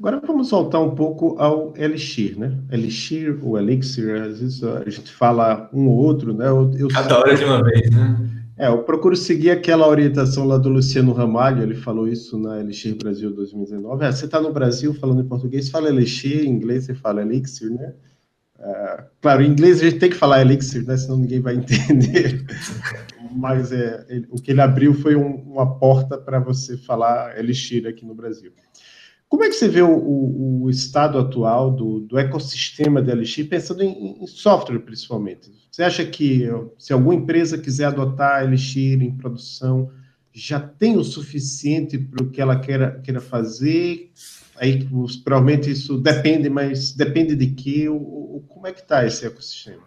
[0.00, 2.58] Agora vamos voltar um pouco ao Elixir, né?
[2.72, 6.48] Elixir ou Elixir, às vezes a gente fala um ou outro, né?
[6.48, 8.30] Eu, eu Cada hora de uma vez, né?
[8.58, 12.96] É, eu procuro seguir aquela orientação lá do Luciano Ramalho, ele falou isso na Elixir
[12.96, 14.04] Brasil 2019.
[14.04, 17.70] É, você está no Brasil falando em português, fala Elixir, em inglês você fala Elixir,
[17.70, 17.94] né?
[19.20, 20.96] Claro, em inglês a gente tem que falar Elixir, né?
[20.96, 22.44] Senão ninguém vai entender.
[23.34, 27.86] Mas é, ele, o que ele abriu foi um, uma porta para você falar Elixir
[27.86, 28.52] aqui no Brasil.
[29.28, 33.48] Como é que você vê o, o, o estado atual do, do, ecossistema de Elixir,
[33.48, 35.50] pensando em, em, software principalmente?
[35.70, 36.46] Você acha que
[36.78, 39.90] se alguma empresa quiser adotar Elixir em produção,
[40.34, 44.12] já tem o suficiente para o que ela queira, queira fazer?
[44.62, 44.88] Aí
[45.24, 47.88] provavelmente isso depende, mas depende de que?
[47.88, 49.82] O, como é que está esse ecossistema?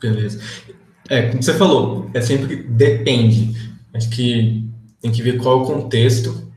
[0.00, 0.40] Beleza.
[1.08, 3.54] É, como você falou, é sempre depende.
[3.92, 4.66] Acho que
[5.02, 6.50] tem que ver qual é o contexto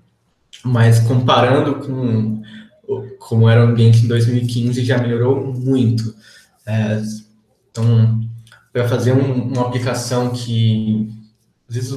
[0.64, 2.42] mas comparando com
[3.20, 6.14] como era o ambiente em 2015, já melhorou muito.
[6.66, 7.02] É,
[7.72, 8.22] então,
[8.72, 11.10] para fazer um, uma aplicação que,
[11.68, 11.92] às vezes,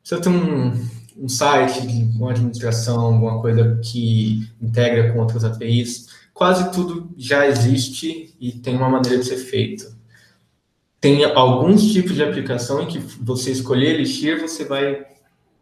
[0.00, 0.72] precisa ter um,
[1.18, 1.80] um site
[2.16, 8.76] com administração, alguma coisa que integra com outras APIs, quase tudo já existe e tem
[8.76, 9.96] uma maneira de ser feito.
[11.00, 15.04] Tem alguns tipos de aplicação em que você escolher Elixir, você vai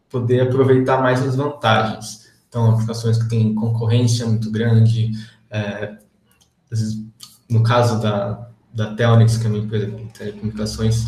[0.09, 2.26] poder aproveitar mais as vantagens.
[2.48, 5.12] Então, aplicações que têm concorrência muito grande,
[5.50, 5.96] é,
[7.48, 11.07] no caso da, da Telnix, que é uma empresa de telecomunicações,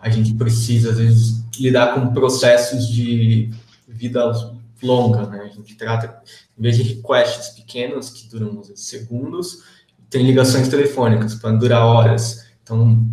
[0.00, 3.50] a gente precisa, às vezes, lidar com processos de
[4.04, 4.32] vida
[4.82, 5.40] longa, né?
[5.40, 6.20] A gente trata,
[6.58, 9.62] em vez de requests pequenos, que duram segundos,
[10.10, 12.44] tem ligações telefônicas, para durar horas.
[12.62, 13.06] Então,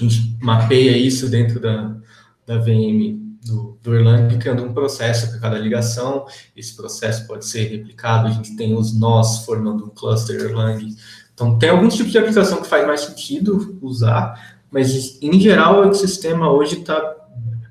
[0.00, 1.96] a gente mapeia isso dentro da,
[2.44, 6.26] da VM do, do Erlang, criando um processo para cada ligação.
[6.56, 10.84] Esse processo pode ser replicado, a gente tem os nós formando um cluster Erlang.
[11.32, 15.84] Então, tem alguns tipos de aplicação que faz mais sentido usar, mas, em geral, o
[15.84, 17.14] ecossistema hoje está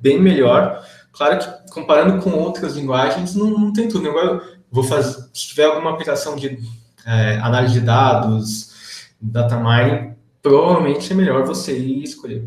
[0.01, 0.85] bem melhor.
[1.13, 4.07] Claro que, comparando com outras linguagens, não, não tem tudo.
[4.07, 4.41] Eu
[4.71, 6.59] vou fazer, se tiver alguma aplicação de
[7.05, 12.43] é, análise de dados, data mining, provavelmente é melhor você ir escolher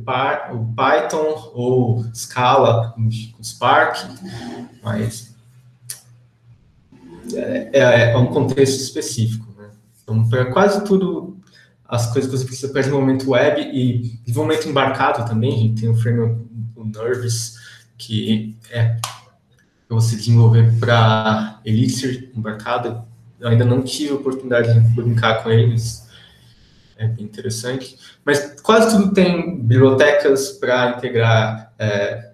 [0.53, 3.99] o Python ou Scala com Spark,
[4.83, 5.35] mas
[7.35, 9.47] é, é, é um contexto específico.
[9.57, 9.71] Né?
[10.03, 11.39] Então, para quase tudo,
[11.89, 15.89] as coisas que você precisa para desenvolvimento web e desenvolvimento embarcado também, a gente tem
[15.89, 16.45] o framework
[16.77, 17.55] o Nervous,
[17.97, 18.97] que é
[19.89, 23.05] para você desenvolver para Elixir embarcado.
[23.39, 26.09] Eu ainda não tive a oportunidade de brincar com eles,
[26.97, 27.97] é bem interessante.
[28.25, 32.31] Mas quase tudo tem bibliotecas para integrar, é,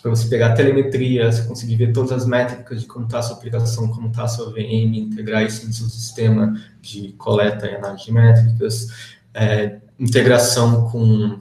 [0.00, 3.36] para você pegar telemetria, você conseguir ver todas as métricas de como está a sua
[3.36, 8.04] aplicação, como está a sua VM, integrar isso no seu sistema de coleta e análise
[8.04, 8.88] de métricas,
[9.34, 11.40] é, integração com,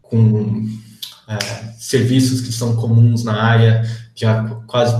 [0.00, 0.66] com
[1.34, 3.82] é, serviços que são comuns na área,
[4.14, 4.94] já quase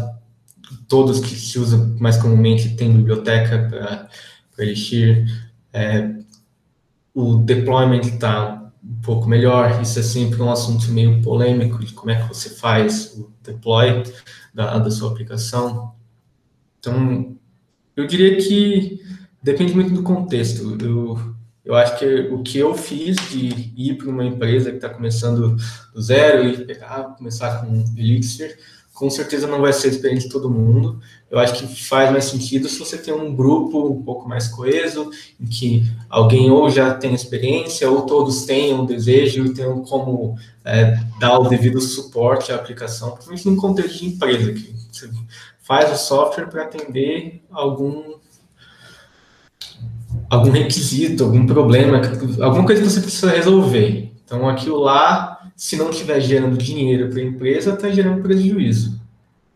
[0.89, 4.09] todos que se usam mais comumente têm biblioteca para
[4.59, 5.27] Elixir,
[5.73, 6.15] é,
[7.15, 12.11] o deployment está um pouco melhor, isso é sempre um assunto meio polêmico de como
[12.11, 14.03] é que você faz o deploy
[14.53, 15.95] da, da sua aplicação.
[16.79, 17.37] Então,
[17.97, 19.01] eu diria que
[19.43, 20.77] depende muito do contexto.
[20.81, 21.35] Eu,
[21.65, 25.57] eu acho que o que eu fiz de ir para uma empresa que está começando
[25.95, 28.59] do zero e pegar, começar com Elixir
[28.93, 31.01] com certeza não vai ser experiente de todo mundo.
[31.31, 35.11] Eu acho que faz mais sentido se você tem um grupo um pouco mais coeso,
[35.41, 41.01] em que alguém ou já tem experiência, ou todos tenham desejo e tenham como é,
[41.19, 45.11] dar o devido suporte à aplicação, principalmente num contexto de empresa, que você
[45.63, 48.12] faz o software para atender algum
[50.33, 52.01] algum requisito, algum problema,
[52.41, 54.11] alguma coisa que você precisa resolver.
[54.25, 58.99] Então, aquilo lá se não estiver gerando dinheiro para a empresa, está gerando prejuízo.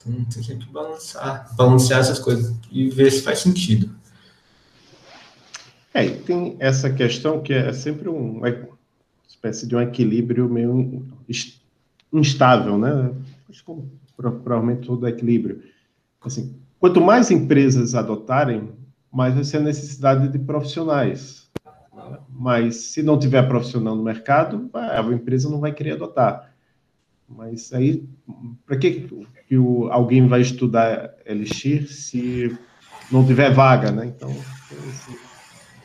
[0.06, 3.88] Então, tem que balancear, balancear essas coisas e ver se faz sentido.
[5.94, 8.54] É, tem essa questão que é sempre um, uma
[9.26, 11.02] espécie de um equilíbrio meio
[12.12, 13.10] instável, né?
[13.48, 13.72] Acho que
[14.14, 15.62] provavelmente todo equilíbrio.
[16.22, 18.68] Assim, quanto mais empresas adotarem,
[19.16, 21.46] mais vai ser a necessidade de profissionais
[22.30, 26.54] mas se não tiver profissional no mercado, a empresa não vai querer adotar.
[27.28, 28.04] Mas aí,
[28.64, 29.08] para que,
[29.48, 32.56] que o, alguém vai estudar Elixir se
[33.10, 34.06] não tiver vaga, né?
[34.06, 34.32] Então,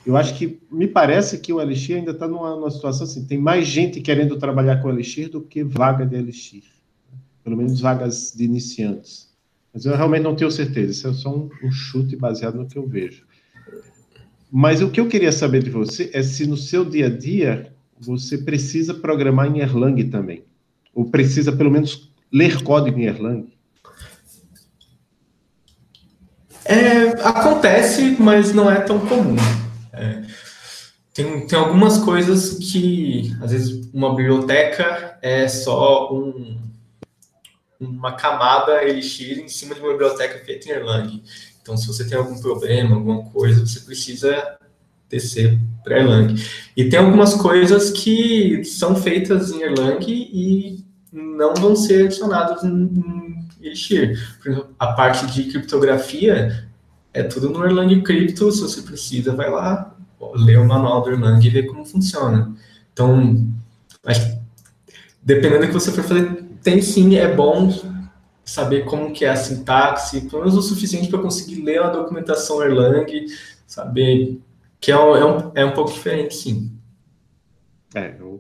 [0.06, 3.38] eu acho que me parece que o Elixir ainda está numa, numa, situação assim, tem
[3.38, 6.64] mais gente querendo trabalhar com Elixir do que vaga de Elixir.
[7.44, 9.31] Pelo menos vagas de iniciantes.
[9.74, 12.78] Mas eu realmente não tenho certeza, isso é só um, um chute baseado no que
[12.78, 13.24] eu vejo.
[14.52, 17.74] Mas o que eu queria saber de você é se no seu dia a dia
[17.98, 20.44] você precisa programar em Erlang também.
[20.94, 23.48] Ou precisa, pelo menos, ler código em Erlang.
[26.66, 29.36] É, acontece, mas não é tão comum.
[29.94, 30.24] É,
[31.14, 36.58] tem, tem algumas coisas que, às vezes, uma biblioteca é só um,
[37.82, 41.24] uma camada Elixir em cima de uma biblioteca feita em Erlang.
[41.62, 44.58] Então, se você tem algum problema, alguma coisa, você precisa
[45.10, 46.36] descer para Erlang.
[46.78, 53.48] E tem algumas coisas que são feitas em Erlang e não vão ser adicionadas em
[53.62, 54.38] Elixir.
[54.42, 56.70] Por exemplo, a parte de criptografia
[57.14, 58.52] é tudo no Erlang Crypto.
[58.52, 59.96] Se você precisa, vai lá,
[60.36, 62.56] lê o manual do Erlang e vê como funciona.
[62.94, 63.48] Então,
[64.06, 64.40] acho que,
[65.22, 67.70] dependendo do que você for fazer, tem sim, é bom
[68.44, 72.62] saber como que é a sintaxe, pelo menos o suficiente para conseguir ler a documentação
[72.62, 73.26] Erlang,
[73.66, 74.40] saber
[74.80, 76.72] que é um, é um, é um pouco diferente, sim.
[77.94, 78.40] É, eu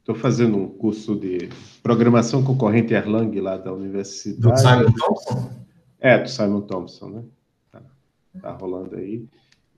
[0.00, 1.48] estou fazendo um curso de
[1.82, 4.40] programação concorrente Erlang lá da universidade.
[4.40, 5.50] Do Simon Thompson?
[6.00, 7.22] É, do Simon Thompson, né?
[7.72, 7.82] Tá,
[8.40, 9.26] tá rolando aí.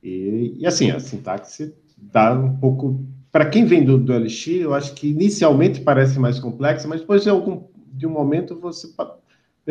[0.03, 3.05] E, e, assim, a sintaxe dá um pouco.
[3.37, 7.23] Para quem vem do, do Elixir, eu acho que inicialmente parece mais complexa, mas depois
[7.23, 8.91] de algum de um momento você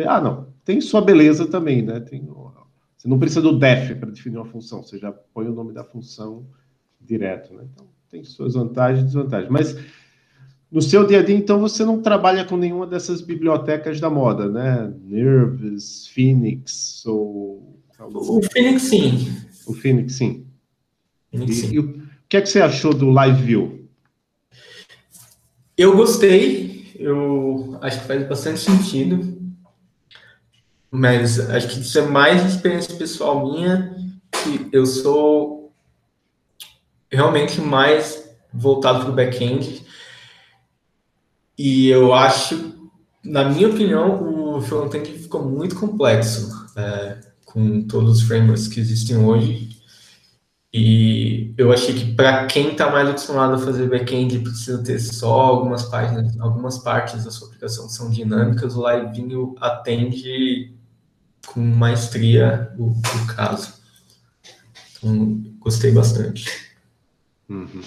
[0.06, 1.98] ah, não, tem sua beleza também, né?
[1.98, 2.24] Tem,
[2.96, 5.82] você não precisa do def para definir uma função, você já põe o nome da
[5.82, 6.46] função
[7.00, 7.64] direto, né?
[7.72, 9.50] Então, tem suas vantagens e desvantagens.
[9.50, 9.76] Mas
[10.70, 14.48] no seu dia a dia, então, você não trabalha com nenhuma dessas bibliotecas da moda,
[14.48, 14.94] né?
[15.02, 17.80] Nervous, Phoenix ou...
[17.98, 19.28] O Phoenix, sim.
[19.66, 20.46] O Phoenix, sim.
[21.32, 21.72] Phoenix, sim.
[21.72, 21.95] E, e
[22.28, 23.88] que é que você achou do Live View?
[25.76, 29.36] Eu gostei, eu acho que faz bastante sentido.
[30.90, 33.94] Mas acho que isso é mais experiência pessoal minha,
[34.30, 35.72] que eu sou
[37.10, 39.84] realmente mais voltado para o back-end.
[41.58, 42.90] E eu acho,
[43.22, 49.16] na minha opinião, o front-end ficou muito complexo é, com todos os frameworks que existem
[49.16, 49.75] hoje.
[50.72, 55.32] E eu achei que para quem está mais acostumado a fazer back-end precisa ter só
[55.32, 60.74] algumas páginas, algumas partes da sua aplicação que são dinâmicas, o Livinho atende
[61.46, 63.74] com maestria o, o caso.
[64.98, 66.46] Então, gostei bastante.
[67.48, 67.80] Uhum.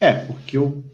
[0.00, 0.84] É, porque eu,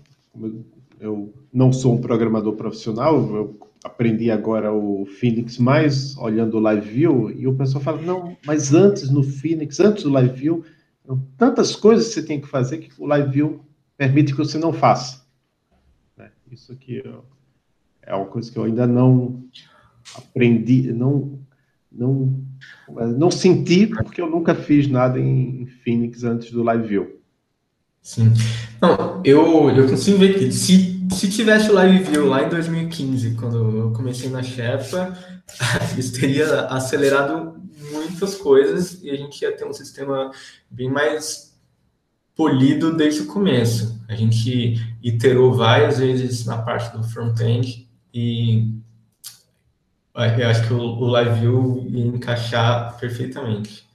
[1.00, 6.88] eu não sou um programador profissional, eu aprendi agora o Phoenix mais olhando o Live
[6.88, 10.64] View, e o pessoal fala, não, mas antes no Phoenix, antes do Live View,
[11.36, 13.64] tantas coisas que você tem que fazer que o Live View
[13.96, 15.24] permite que você não faça.
[16.16, 16.30] Né?
[16.50, 17.02] Isso aqui
[18.02, 19.44] é uma coisa que eu ainda não
[20.14, 21.40] aprendi, não
[21.90, 22.40] não,
[23.16, 27.20] não senti, porque eu nunca fiz nada em Phoenix antes do Live View.
[28.00, 28.32] Sim.
[28.80, 33.34] Não, eu, eu consigo ver que se, se tivesse o Live View lá em 2015,
[33.34, 35.16] quando eu comecei na Shepa,
[35.98, 37.59] isso teria acelerado
[38.10, 40.30] muitas coisas e a gente ia ter um sistema
[40.68, 41.58] bem mais
[42.34, 44.00] polido desde o começo.
[44.08, 48.74] A gente iterou várias vezes na parte do front-end e
[50.14, 53.88] eu acho que o, o Live View ia encaixar perfeitamente.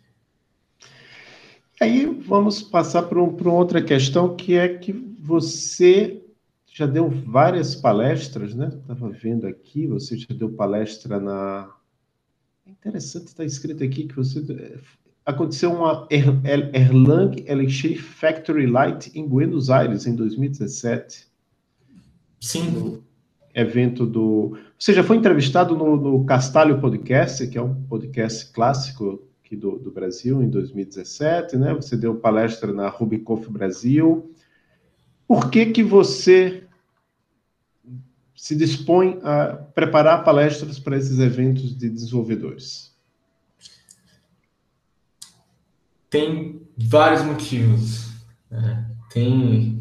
[1.79, 6.21] Aí vamos passar para um, outra questão, que é que você
[6.65, 8.71] já deu várias palestras, né?
[8.81, 11.69] Estava vendo aqui, você já deu palestra na.
[12.67, 14.79] É interessante, está escrito aqui que você.
[15.25, 21.27] Aconteceu uma Erlang Elixir Factory Light em Buenos Aires, em 2017.
[22.39, 22.71] Sim.
[22.71, 23.03] No
[23.53, 24.57] evento do.
[24.77, 29.77] Você já foi entrevistado no, no Castalho Podcast, que é um podcast clássico aqui do,
[29.77, 31.73] do Brasil, em 2017, né?
[31.73, 34.31] Você deu palestra na Rubicoff Brasil.
[35.27, 36.64] Por que, que você
[38.35, 42.93] se dispõe a preparar palestras para esses eventos de desenvolvedores?
[46.09, 48.11] Tem vários motivos.
[48.49, 48.85] Né?
[49.11, 49.79] Tem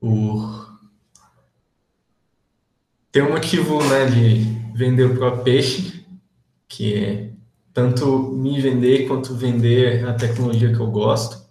[0.00, 0.64] o
[3.10, 4.42] tem um motivo né, de
[4.74, 6.04] vender o próprio peixe,
[6.66, 7.32] que é
[7.72, 11.48] tanto me vender quanto vender a tecnologia que eu gosto.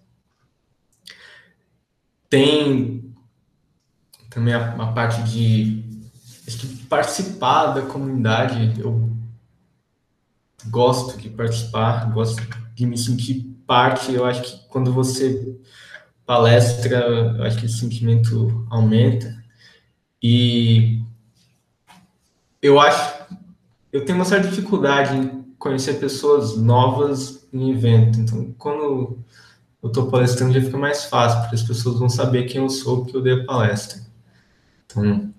[2.30, 3.13] Tem
[4.30, 5.82] também a, a parte de
[6.45, 8.79] que participar da comunidade.
[8.79, 9.09] Eu
[10.69, 12.41] gosto de participar, gosto
[12.73, 14.13] de me sentir parte.
[14.13, 15.57] Eu acho que quando você
[16.25, 19.43] palestra, eu acho que esse sentimento aumenta.
[20.21, 21.01] E
[22.61, 23.25] eu acho,
[23.91, 28.19] eu tenho uma certa dificuldade em conhecer pessoas novas em evento.
[28.19, 29.23] Então, quando
[29.81, 33.05] eu estou palestrando, já fica mais fácil, porque as pessoas vão saber quem eu sou,
[33.05, 34.01] que eu dei a palestra.
[34.85, 35.33] Então,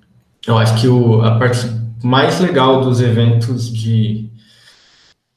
[0.47, 1.59] eu acho que o, a parte
[2.03, 4.31] mais legal dos eventos de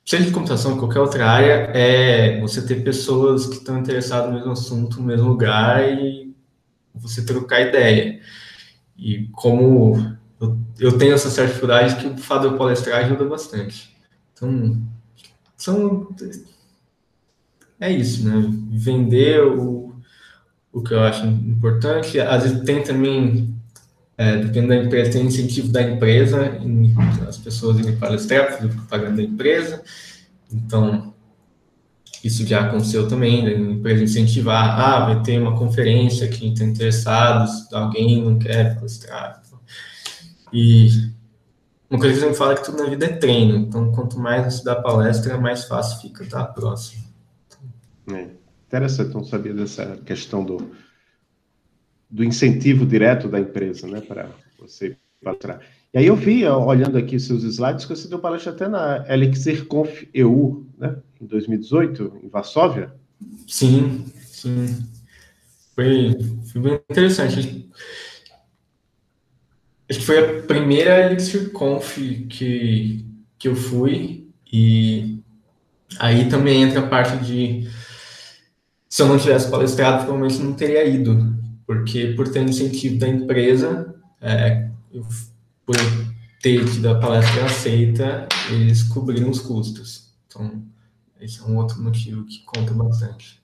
[0.08, 4.38] seja de computação ou qualquer outra área, é você ter pessoas que estão interessadas no
[4.38, 6.34] mesmo assunto, no mesmo lugar e
[6.96, 8.22] você trocar ideia.
[8.98, 11.60] E como eu, eu tenho essa certa
[12.00, 13.94] que o fato de eu palestrar ajuda bastante.
[14.34, 14.82] Então,
[15.58, 16.16] são,
[17.80, 18.50] é isso, né?
[18.72, 19.94] Vender o,
[20.72, 22.18] o que eu acho importante.
[22.20, 23.57] Às vezes tem também,
[24.18, 26.94] é, dependendo da empresa, tem incentivo da empresa, em,
[27.28, 29.84] as pessoas irem palestrar, fazer propaganda da empresa.
[30.52, 31.14] Então,
[32.24, 37.72] isso já aconteceu também, da empresa incentivar, ah, vai ter uma conferência que está interessados,
[37.72, 39.44] alguém não quer palestrar.
[40.52, 41.12] E
[41.90, 43.56] uma coisa que eu sempre falo é que tudo na vida é treino.
[43.56, 46.54] Então, quanto mais você dá palestra, mais fácil fica estar tá?
[46.54, 47.04] próximo.
[48.12, 48.28] É,
[48.68, 50.72] interessante, não sabia dessa questão do,
[52.10, 54.30] do incentivo direto da empresa, né, para
[54.60, 55.62] você palestrar.
[55.94, 59.66] E aí eu vi, olhando aqui seus slides, que você deu palestra até na Elixir
[59.66, 62.94] Conf EU, né, em 2018, em Varsóvia.
[63.48, 64.86] Sim, sim.
[65.76, 66.18] Foi,
[66.52, 67.68] foi bem interessante
[69.90, 71.98] Acho que foi a primeira Elixir Conf
[72.30, 73.06] que,
[73.40, 75.24] que eu fui, e
[75.98, 77.70] aí também entra a parte de
[78.90, 81.37] se eu não tivesse palestrado, provavelmente não teria ido,
[81.68, 84.70] porque por ter incentivo da empresa, é,
[85.66, 85.76] por
[86.42, 90.14] ter tido a palestra aceita, eles cobriram os custos.
[90.26, 90.64] Então,
[91.20, 93.44] esse é um outro motivo que conta bastante.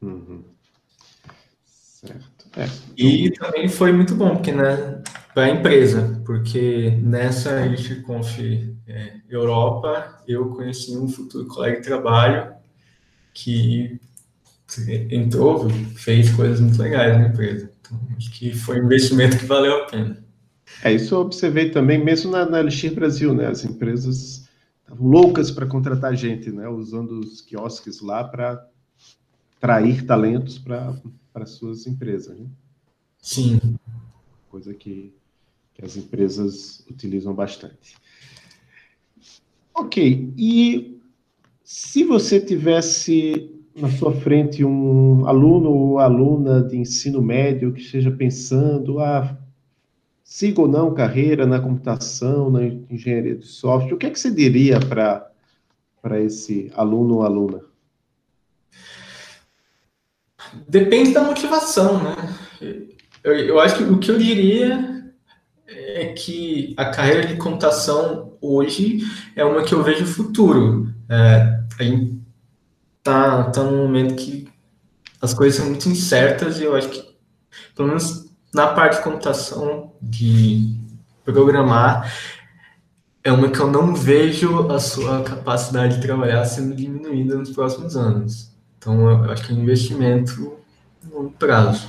[0.00, 0.44] Uhum.
[1.66, 2.46] Certo.
[2.56, 2.68] É.
[2.96, 5.02] E também foi muito bom, porque né,
[5.34, 8.38] para a empresa, porque nessa ElixirConf
[8.86, 12.54] é, Europa eu conheci um futuro colega de trabalho
[13.34, 14.00] que
[15.10, 17.70] entrou, fez coisas muito legais na empresa.
[17.80, 20.22] Então, acho que foi um investimento que valeu a pena.
[20.82, 23.46] É, isso eu observei também, mesmo na, na Elixir Brasil, né?
[23.46, 24.48] As empresas
[24.82, 26.68] estavam loucas para contratar gente, né?
[26.68, 28.66] Usando os quiosques lá para
[29.56, 32.46] atrair talentos para suas empresas, né?
[33.20, 33.60] Sim.
[34.50, 35.12] Coisa que
[35.78, 37.96] que as empresas utilizam bastante.
[39.72, 41.00] Ok, e
[41.62, 48.10] se você tivesse na sua frente um aluno ou aluna de ensino médio que esteja
[48.10, 49.36] pensando, ah,
[50.24, 54.30] siga ou não carreira na computação, na engenharia de software, o que é que você
[54.30, 57.60] diria para esse aluno ou aluna?
[60.68, 62.16] Depende da motivação, né?
[63.22, 65.12] Eu, eu acho que o que eu diria
[65.66, 69.00] é que a carreira de computação hoje
[69.36, 70.92] é uma que eu vejo futuro.
[71.08, 72.18] É, a gente
[73.08, 74.46] tá, tá num momento que
[75.20, 77.02] as coisas são muito incertas e eu acho que,
[77.74, 80.76] pelo menos na parte de computação, de
[81.24, 82.12] programar,
[83.24, 87.96] é uma que eu não vejo a sua capacidade de trabalhar sendo diminuída nos próximos
[87.96, 88.52] anos.
[88.78, 90.56] Então, eu acho que é um investimento
[91.10, 91.88] no prazo.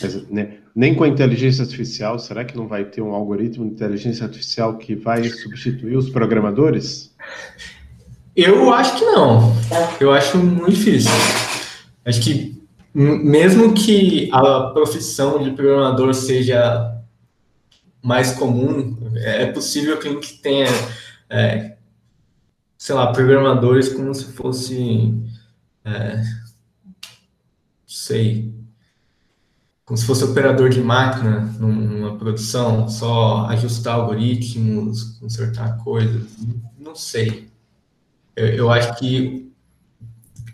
[0.00, 3.72] Mas, né, nem com a inteligência artificial, será que não vai ter um algoritmo de
[3.72, 7.14] inteligência artificial que vai substituir os programadores?
[8.34, 9.54] Eu acho que não.
[10.00, 11.10] Eu acho muito difícil.
[12.04, 12.60] Acho que
[12.94, 17.00] mesmo que a profissão de programador seja
[18.02, 20.66] mais comum, é possível que a gente tenha,
[21.28, 21.76] é,
[22.76, 25.14] sei lá, programadores como se fosse,
[25.84, 26.22] é,
[27.86, 28.54] sei,
[29.84, 36.36] como se fosse operador de máquina numa produção, só ajustar algoritmos, consertar coisas,
[36.78, 37.49] não sei.
[38.40, 39.52] Eu, eu acho que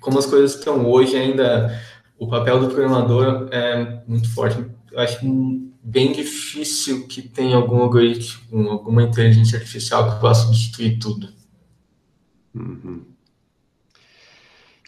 [0.01, 1.81] como as coisas estão hoje ainda
[2.19, 4.65] o papel do programador é muito forte.
[4.91, 5.19] Eu acho
[5.83, 11.29] bem difícil que tenha algum algoritmo, alguma inteligência artificial que possa substituir tudo.
[12.55, 13.03] Uhum.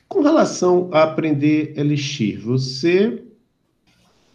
[0.09, 3.23] Com relação a aprender Elixir, você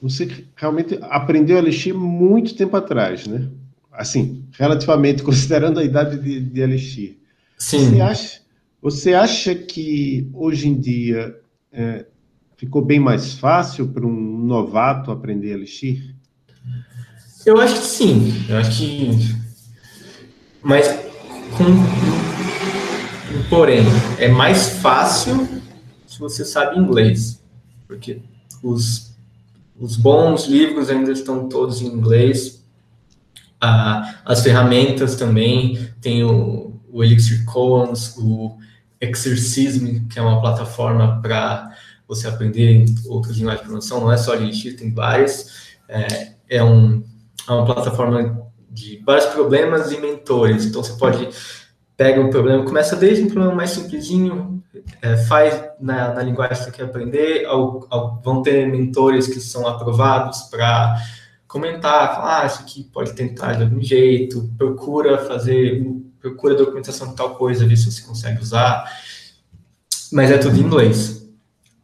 [0.01, 3.49] você realmente aprendeu Elixir muito tempo atrás, né?
[3.91, 7.18] Assim, relativamente, considerando a idade de, de Elixir.
[7.57, 7.89] Sim.
[7.89, 8.41] Você acha,
[8.84, 11.40] você acha que hoje em dia
[11.72, 12.06] é,
[12.58, 16.14] ficou bem mais fácil para um novato aprender Elixir?
[17.46, 18.46] Eu acho que sim.
[18.50, 19.10] Eu acho que.
[20.62, 20.86] Mas
[21.58, 21.64] com.
[23.50, 23.84] Porém,
[24.20, 25.48] é mais fácil
[26.06, 27.42] se você sabe inglês.
[27.88, 28.20] Porque
[28.62, 29.16] os,
[29.80, 32.62] os bons livros ainda estão todos em inglês.
[33.62, 35.90] Ah, as ferramentas também.
[36.02, 38.58] Tem o, o Elixir Commons, o
[39.04, 41.72] Exercism, que é uma plataforma para
[42.08, 45.74] você aprender outras linguagens de programação, não é só Elixir, tem várias.
[45.88, 47.04] É, é, um,
[47.47, 50.66] é uma plataforma de vários problemas e mentores.
[50.66, 51.30] Então, você pode
[51.95, 54.64] pega um problema, começa desde um problema mais simplesinho,
[55.01, 59.39] é, faz na, na, linguagem que você quer aprender, ao, ao, vão ter mentores que
[59.39, 60.95] são aprovados para
[61.47, 65.86] comentar, falar, ah, isso aqui pode tentar de algum jeito, procura fazer,
[66.24, 68.90] procura documentação de tal coisa, ver se você consegue usar,
[70.10, 71.28] mas é tudo em inglês.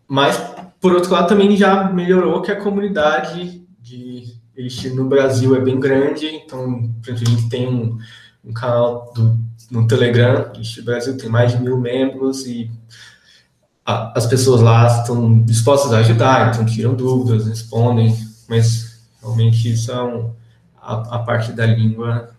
[0.08, 0.38] Mas,
[0.80, 5.78] por outro lado, também já melhorou que a comunidade de Elixir no Brasil é bem
[5.78, 6.28] grande.
[6.28, 7.98] Então, por exemplo, a gente tem um,
[8.46, 9.38] um canal do,
[9.70, 12.72] no Telegram, Elixir Brasil tem mais de mil membros e
[13.86, 18.16] a, as pessoas lá estão dispostas a ajudar, então tiram dúvidas, respondem,
[18.48, 20.32] mas realmente isso é um,
[20.82, 22.39] a, a parte da língua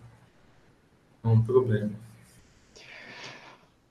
[1.23, 1.91] um problema.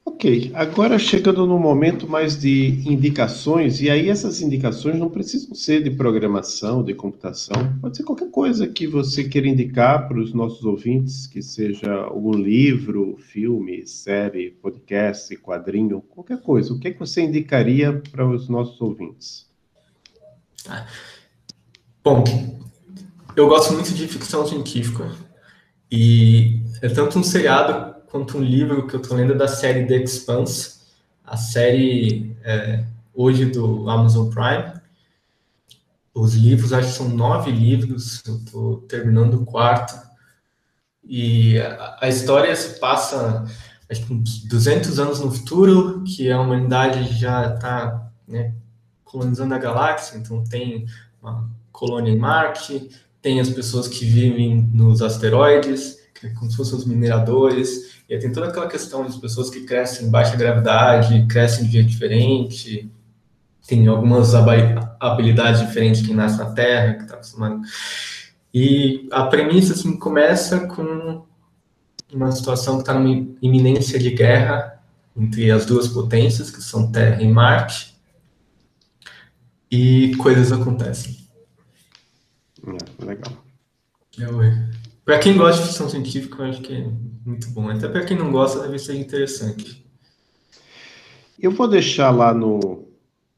[0.05, 5.83] Ok, agora chegando no momento mais de indicações, e aí essas indicações não precisam ser
[5.83, 10.65] de programação, de computação, pode ser qualquer coisa que você queira indicar para os nossos
[10.65, 16.75] ouvintes, que seja algum livro, filme, série, podcast, quadrinho, qualquer coisa.
[16.75, 19.47] O que é que você indicaria para os nossos ouvintes?
[20.69, 20.87] Ah,
[22.05, 22.25] bom,
[23.37, 25.11] eu gosto muito de ficção científica,
[25.91, 29.97] e é tanto um seriado quanto um livro que eu estou lendo da série The
[29.97, 30.81] Expanse,
[31.25, 34.81] a série é, hoje do Amazon Prime.
[36.13, 39.95] Os livros, acho que são nove livros, eu estou terminando o quarto.
[41.05, 43.45] E a, a, história se passa,
[43.89, 48.55] acho que uns 200 anos no futuro, que a humanidade já está né,
[49.05, 50.87] colonizando a galáxia, então tem
[51.23, 52.91] uma colônia em Marte,
[53.23, 56.00] tem as pessoas que vivem nos asteroides,
[56.39, 60.07] como se fossem os mineradores, e aí tem toda aquela questão das pessoas que crescem
[60.07, 62.91] em baixa gravidade, crescem de jeito diferente,
[63.67, 67.61] tem algumas habilidades diferentes que nascem na Terra, que tá acostumado.
[68.53, 71.25] E a premissa assim começa com
[72.13, 74.83] uma situação que está numa iminência de guerra
[75.17, 77.97] entre as duas potências, que são Terra e Marte,
[79.71, 81.17] e coisas acontecem.
[82.67, 83.33] É, legal.
[84.19, 84.43] Eu,
[85.11, 86.89] para quem gosta de ficção científica, eu acho que é
[87.27, 87.69] muito bom.
[87.69, 89.85] Até para quem não gosta, deve ser interessante.
[91.37, 92.87] Eu vou deixar lá no,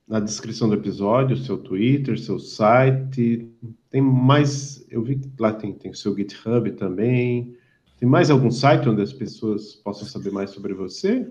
[0.06, 3.50] na descrição do episódio seu Twitter, seu site.
[3.90, 4.84] Tem mais.
[4.90, 7.56] Eu vi que lá tem, tem seu GitHub também.
[7.98, 11.26] Tem mais algum site onde as pessoas possam saber mais sobre você?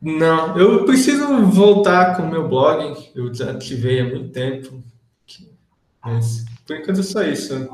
[0.00, 3.10] Não, eu preciso voltar com o meu blog.
[3.16, 4.80] Eu desativei há muito tempo.
[6.04, 7.68] Mas por enquanto é só isso.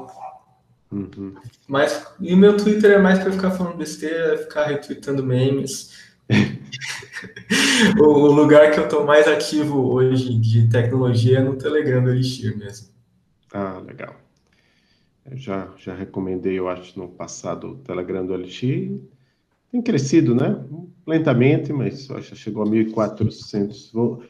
[0.94, 1.34] Uhum.
[1.66, 6.04] Mas e o meu Twitter é mais para ficar falando besteira, ficar retweetando memes.
[7.98, 12.10] o, o, lugar que eu estou mais ativo hoje de tecnologia é no Telegram do
[12.10, 12.88] Elixir mesmo.
[13.52, 14.14] Ah, legal.
[15.28, 19.00] Eu já, já recomendei, eu acho, no passado o Telegram do Elixir.
[19.72, 20.64] Tem crescido, né?
[21.04, 23.92] Lentamente, mas acho que chegou a 1.400.
[23.92, 24.22] Vou,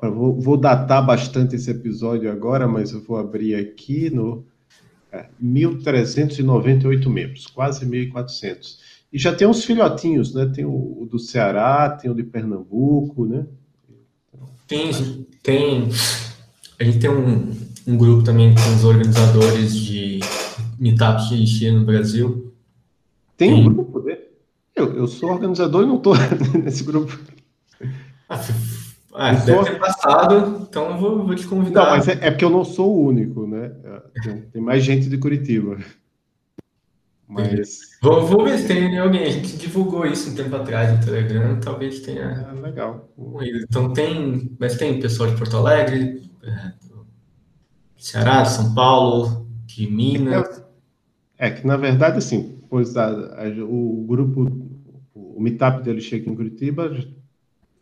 [0.00, 4.46] vou, vou datar bastante esse episódio agora, mas eu vou abrir aqui no
[5.42, 8.78] 1.398 membros, quase 1.400.
[9.12, 10.46] E já tem uns filhotinhos, né?
[10.46, 13.46] Tem o, do Ceará, tem o de Pernambuco, né?
[14.66, 14.90] Tem,
[15.42, 15.88] tem.
[16.78, 17.52] a gente tem um,
[17.86, 20.20] um grupo também com os organizadores de
[20.78, 22.52] meetups de Elixir no Brasil.
[23.36, 24.22] Tem um grupo dele?
[24.74, 26.14] Eu, eu sou organizador e não estou
[26.62, 27.18] nesse grupo.
[28.28, 28.38] Ah,
[29.16, 29.64] ah deve sou...
[29.64, 31.84] ter passado, então eu vou, vou te convidar.
[31.84, 33.72] Não, mas é, é, porque eu não sou o único, né?
[34.22, 35.78] Tem, tem mais gente de Curitiba.
[37.28, 37.80] Mas.
[38.00, 39.24] Vou, vou ver se tem alguém.
[39.24, 42.48] A gente divulgou isso um tempo atrás no Telegram, talvez tenha.
[42.48, 43.10] Ah, legal.
[43.68, 44.54] Então tem.
[44.58, 46.72] Mas tem pessoal de Porto Alegre, é,
[47.96, 50.62] Ceará, São Paulo, de Minas.
[51.36, 54.46] É, é que na verdade, assim, pois a, a, o grupo,
[55.12, 56.96] o meetup dele chega em Curitiba,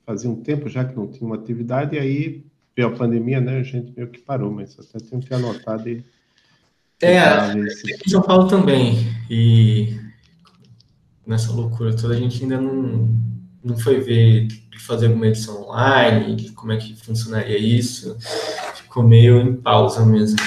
[0.05, 2.45] fazia um tempo já que não tinha uma atividade, e aí
[2.77, 3.59] veio a pandemia, né?
[3.59, 6.05] A gente meio que parou, mas até tenho que anotar e
[7.03, 8.97] é, em São Paulo também.
[9.29, 9.97] E
[11.27, 13.09] nessa loucura toda a gente ainda não,
[13.63, 18.17] não foi ver de fazer alguma edição online, de como é que funcionaria isso.
[18.75, 20.39] Ficou meio em pausa mesmo.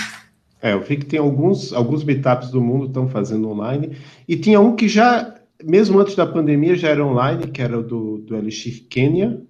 [0.61, 3.95] É, eu vi que tem alguns, alguns meetups do mundo estão fazendo online.
[4.27, 8.17] E tinha um que já, mesmo antes da pandemia, já era online, que era do,
[8.19, 9.41] do Elixir Kenya,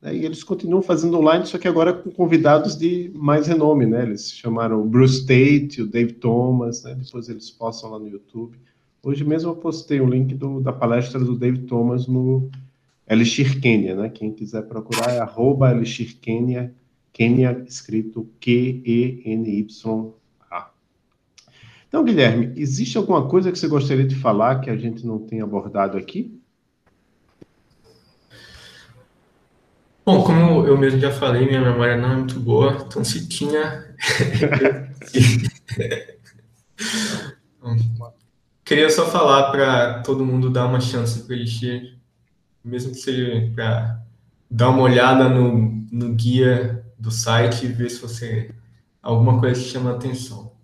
[0.00, 4.02] né, e eles continuam fazendo online, só que agora com convidados de mais renome, né?
[4.02, 6.94] Eles chamaram o Bruce Tate, o Dave Thomas, né?
[6.94, 8.58] Depois eles postam lá no YouTube.
[9.02, 12.50] Hoje mesmo eu postei o link do, da palestra do Dave Thomas no
[13.08, 14.08] Elixir Kenya, né?
[14.08, 16.74] Quem quiser procurar é arroba Elixir Kenya,
[17.12, 20.12] Kenya escrito Q-E-N-Y-A.
[21.88, 25.44] Então, Guilherme, existe alguma coisa que você gostaria de falar que a gente não tenha
[25.44, 26.40] abordado aqui?
[30.04, 33.92] Bom, como eu mesmo já falei, minha memória não é muito boa, então se tinha.
[38.64, 41.96] Queria só falar para todo mundo dar uma chance para Elixir,
[42.64, 44.00] mesmo que seja para
[44.48, 48.54] dar uma olhada no, no guia do site e ver se você
[49.02, 50.55] alguma coisa te chama a atenção.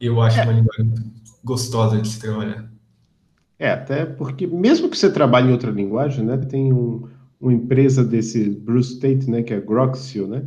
[0.00, 0.42] Eu acho é.
[0.42, 0.94] uma linguagem
[1.42, 2.70] gostosa de se trabalhar.
[3.58, 7.08] É, até porque mesmo que você trabalhe em outra linguagem, né, tem um,
[7.40, 10.44] uma empresa desse Bruce Tate, né, que é Groxio, né,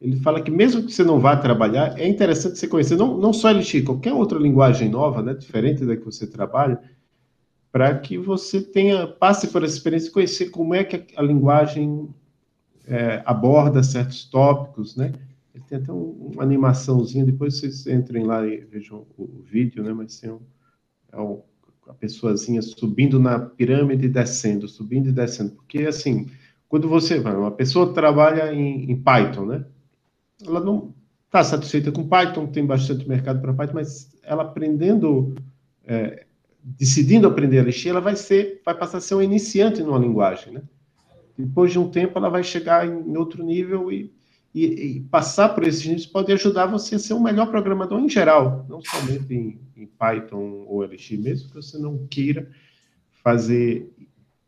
[0.00, 3.32] ele fala que mesmo que você não vá trabalhar, é interessante você conhecer não, não
[3.32, 6.80] só Elixir, qualquer outra linguagem nova, né, diferente da que você trabalha,
[7.72, 11.22] para que você tenha passe por essa experiência e conhecer como é que a, a
[11.22, 12.08] linguagem
[12.86, 15.12] é, aborda certos tópicos, né?
[15.54, 19.82] Ele tem até um, uma animaçãozinha, depois vocês entrem lá e vejam o, o vídeo,
[19.82, 19.92] né?
[19.92, 20.40] Mas tem um,
[21.12, 21.42] é um
[21.86, 25.52] a pessoazinha subindo na pirâmide e descendo, subindo e descendo.
[25.52, 26.28] Porque, assim,
[26.68, 29.64] quando você vai, uma pessoa trabalha em, em Python, né?
[30.44, 30.94] Ela não
[31.26, 35.34] está satisfeita com Python, tem bastante mercado para Python, mas ela aprendendo,
[35.84, 36.26] é,
[36.62, 40.52] decidindo aprender a Elixir, ela vai ser, vai passar a ser um iniciante numa linguagem,
[40.52, 40.62] né?
[41.36, 44.12] Depois de um tempo, ela vai chegar em outro nível e,
[44.54, 48.08] e, e passar por esses níveis pode ajudar você a ser um melhor programador em
[48.08, 52.50] geral, não somente em, em Python ou Elixir, mesmo que você não queira
[53.22, 53.90] fazer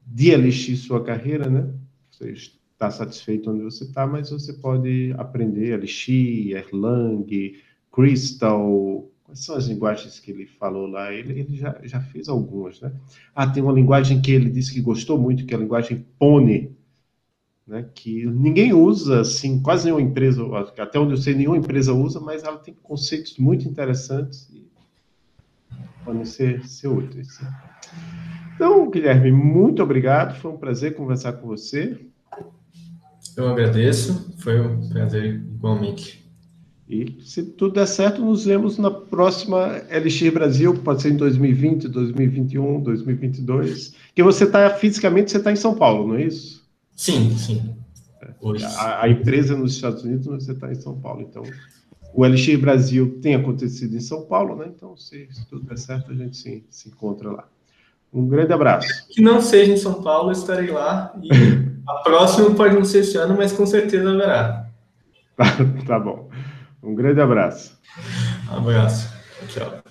[0.07, 1.73] de Elixir sua carreira, né?
[2.11, 7.57] Você está satisfeito onde você está, mas você pode aprender Elixir, Erlang,
[7.91, 9.09] Crystal.
[9.25, 11.13] Quais são as linguagens que ele falou lá?
[11.13, 12.93] Ele, ele já, já fez algumas, né?
[13.35, 16.77] Ah, tem uma linguagem que ele disse que gostou muito, que é a linguagem Pony,
[17.67, 20.43] né, que ninguém usa, assim, quase nenhuma empresa,
[20.79, 24.67] até onde eu sei, nenhuma empresa usa, mas ela tem conceitos muito interessantes e
[26.05, 27.41] podem ser, ser úteis.
[28.55, 30.39] Então, Guilherme, muito obrigado.
[30.39, 31.99] Foi um prazer conversar com você.
[33.37, 34.33] Eu agradeço.
[34.39, 36.25] Foi um prazer igualmente.
[36.89, 41.89] E se tudo der certo, nos vemos na próxima Elixir Brasil, pode ser em 2020,
[41.89, 43.95] 2021, 2022.
[44.15, 46.64] Que você está fisicamente, você está em São Paulo, não é isso?
[46.95, 47.77] Sim, sim.
[48.79, 51.23] A, a, empresa nos Estados Unidos, você está em São Paulo.
[51.23, 51.43] Então,
[52.13, 54.67] o Elixir Brasil tem acontecido em São Paulo, né?
[54.75, 57.49] Então, se, se tudo der certo, a gente se, se encontra lá.
[58.13, 58.89] Um grande abraço.
[59.09, 61.13] Que não seja em São Paulo, estarei lá.
[61.21, 61.29] E
[61.87, 64.69] a próxima pode não ser esse ano, mas com certeza haverá.
[65.87, 66.31] tá bom.
[66.83, 67.77] Um grande abraço.
[68.51, 69.13] Um abraço.
[69.49, 69.84] Tchau.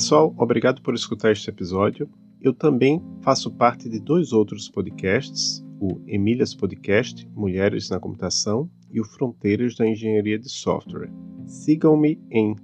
[0.00, 2.08] Pessoal, obrigado por escutar este episódio.
[2.40, 8.98] Eu também faço parte de dois outros podcasts, o Emílias Podcast, Mulheres na Computação, e
[8.98, 11.12] o Fronteiras da Engenharia de Software.
[11.44, 12.56] Sigam-me em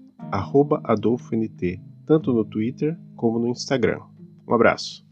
[0.83, 4.01] AdolfoNT, tanto no Twitter como no Instagram.
[4.49, 5.06] Um abraço.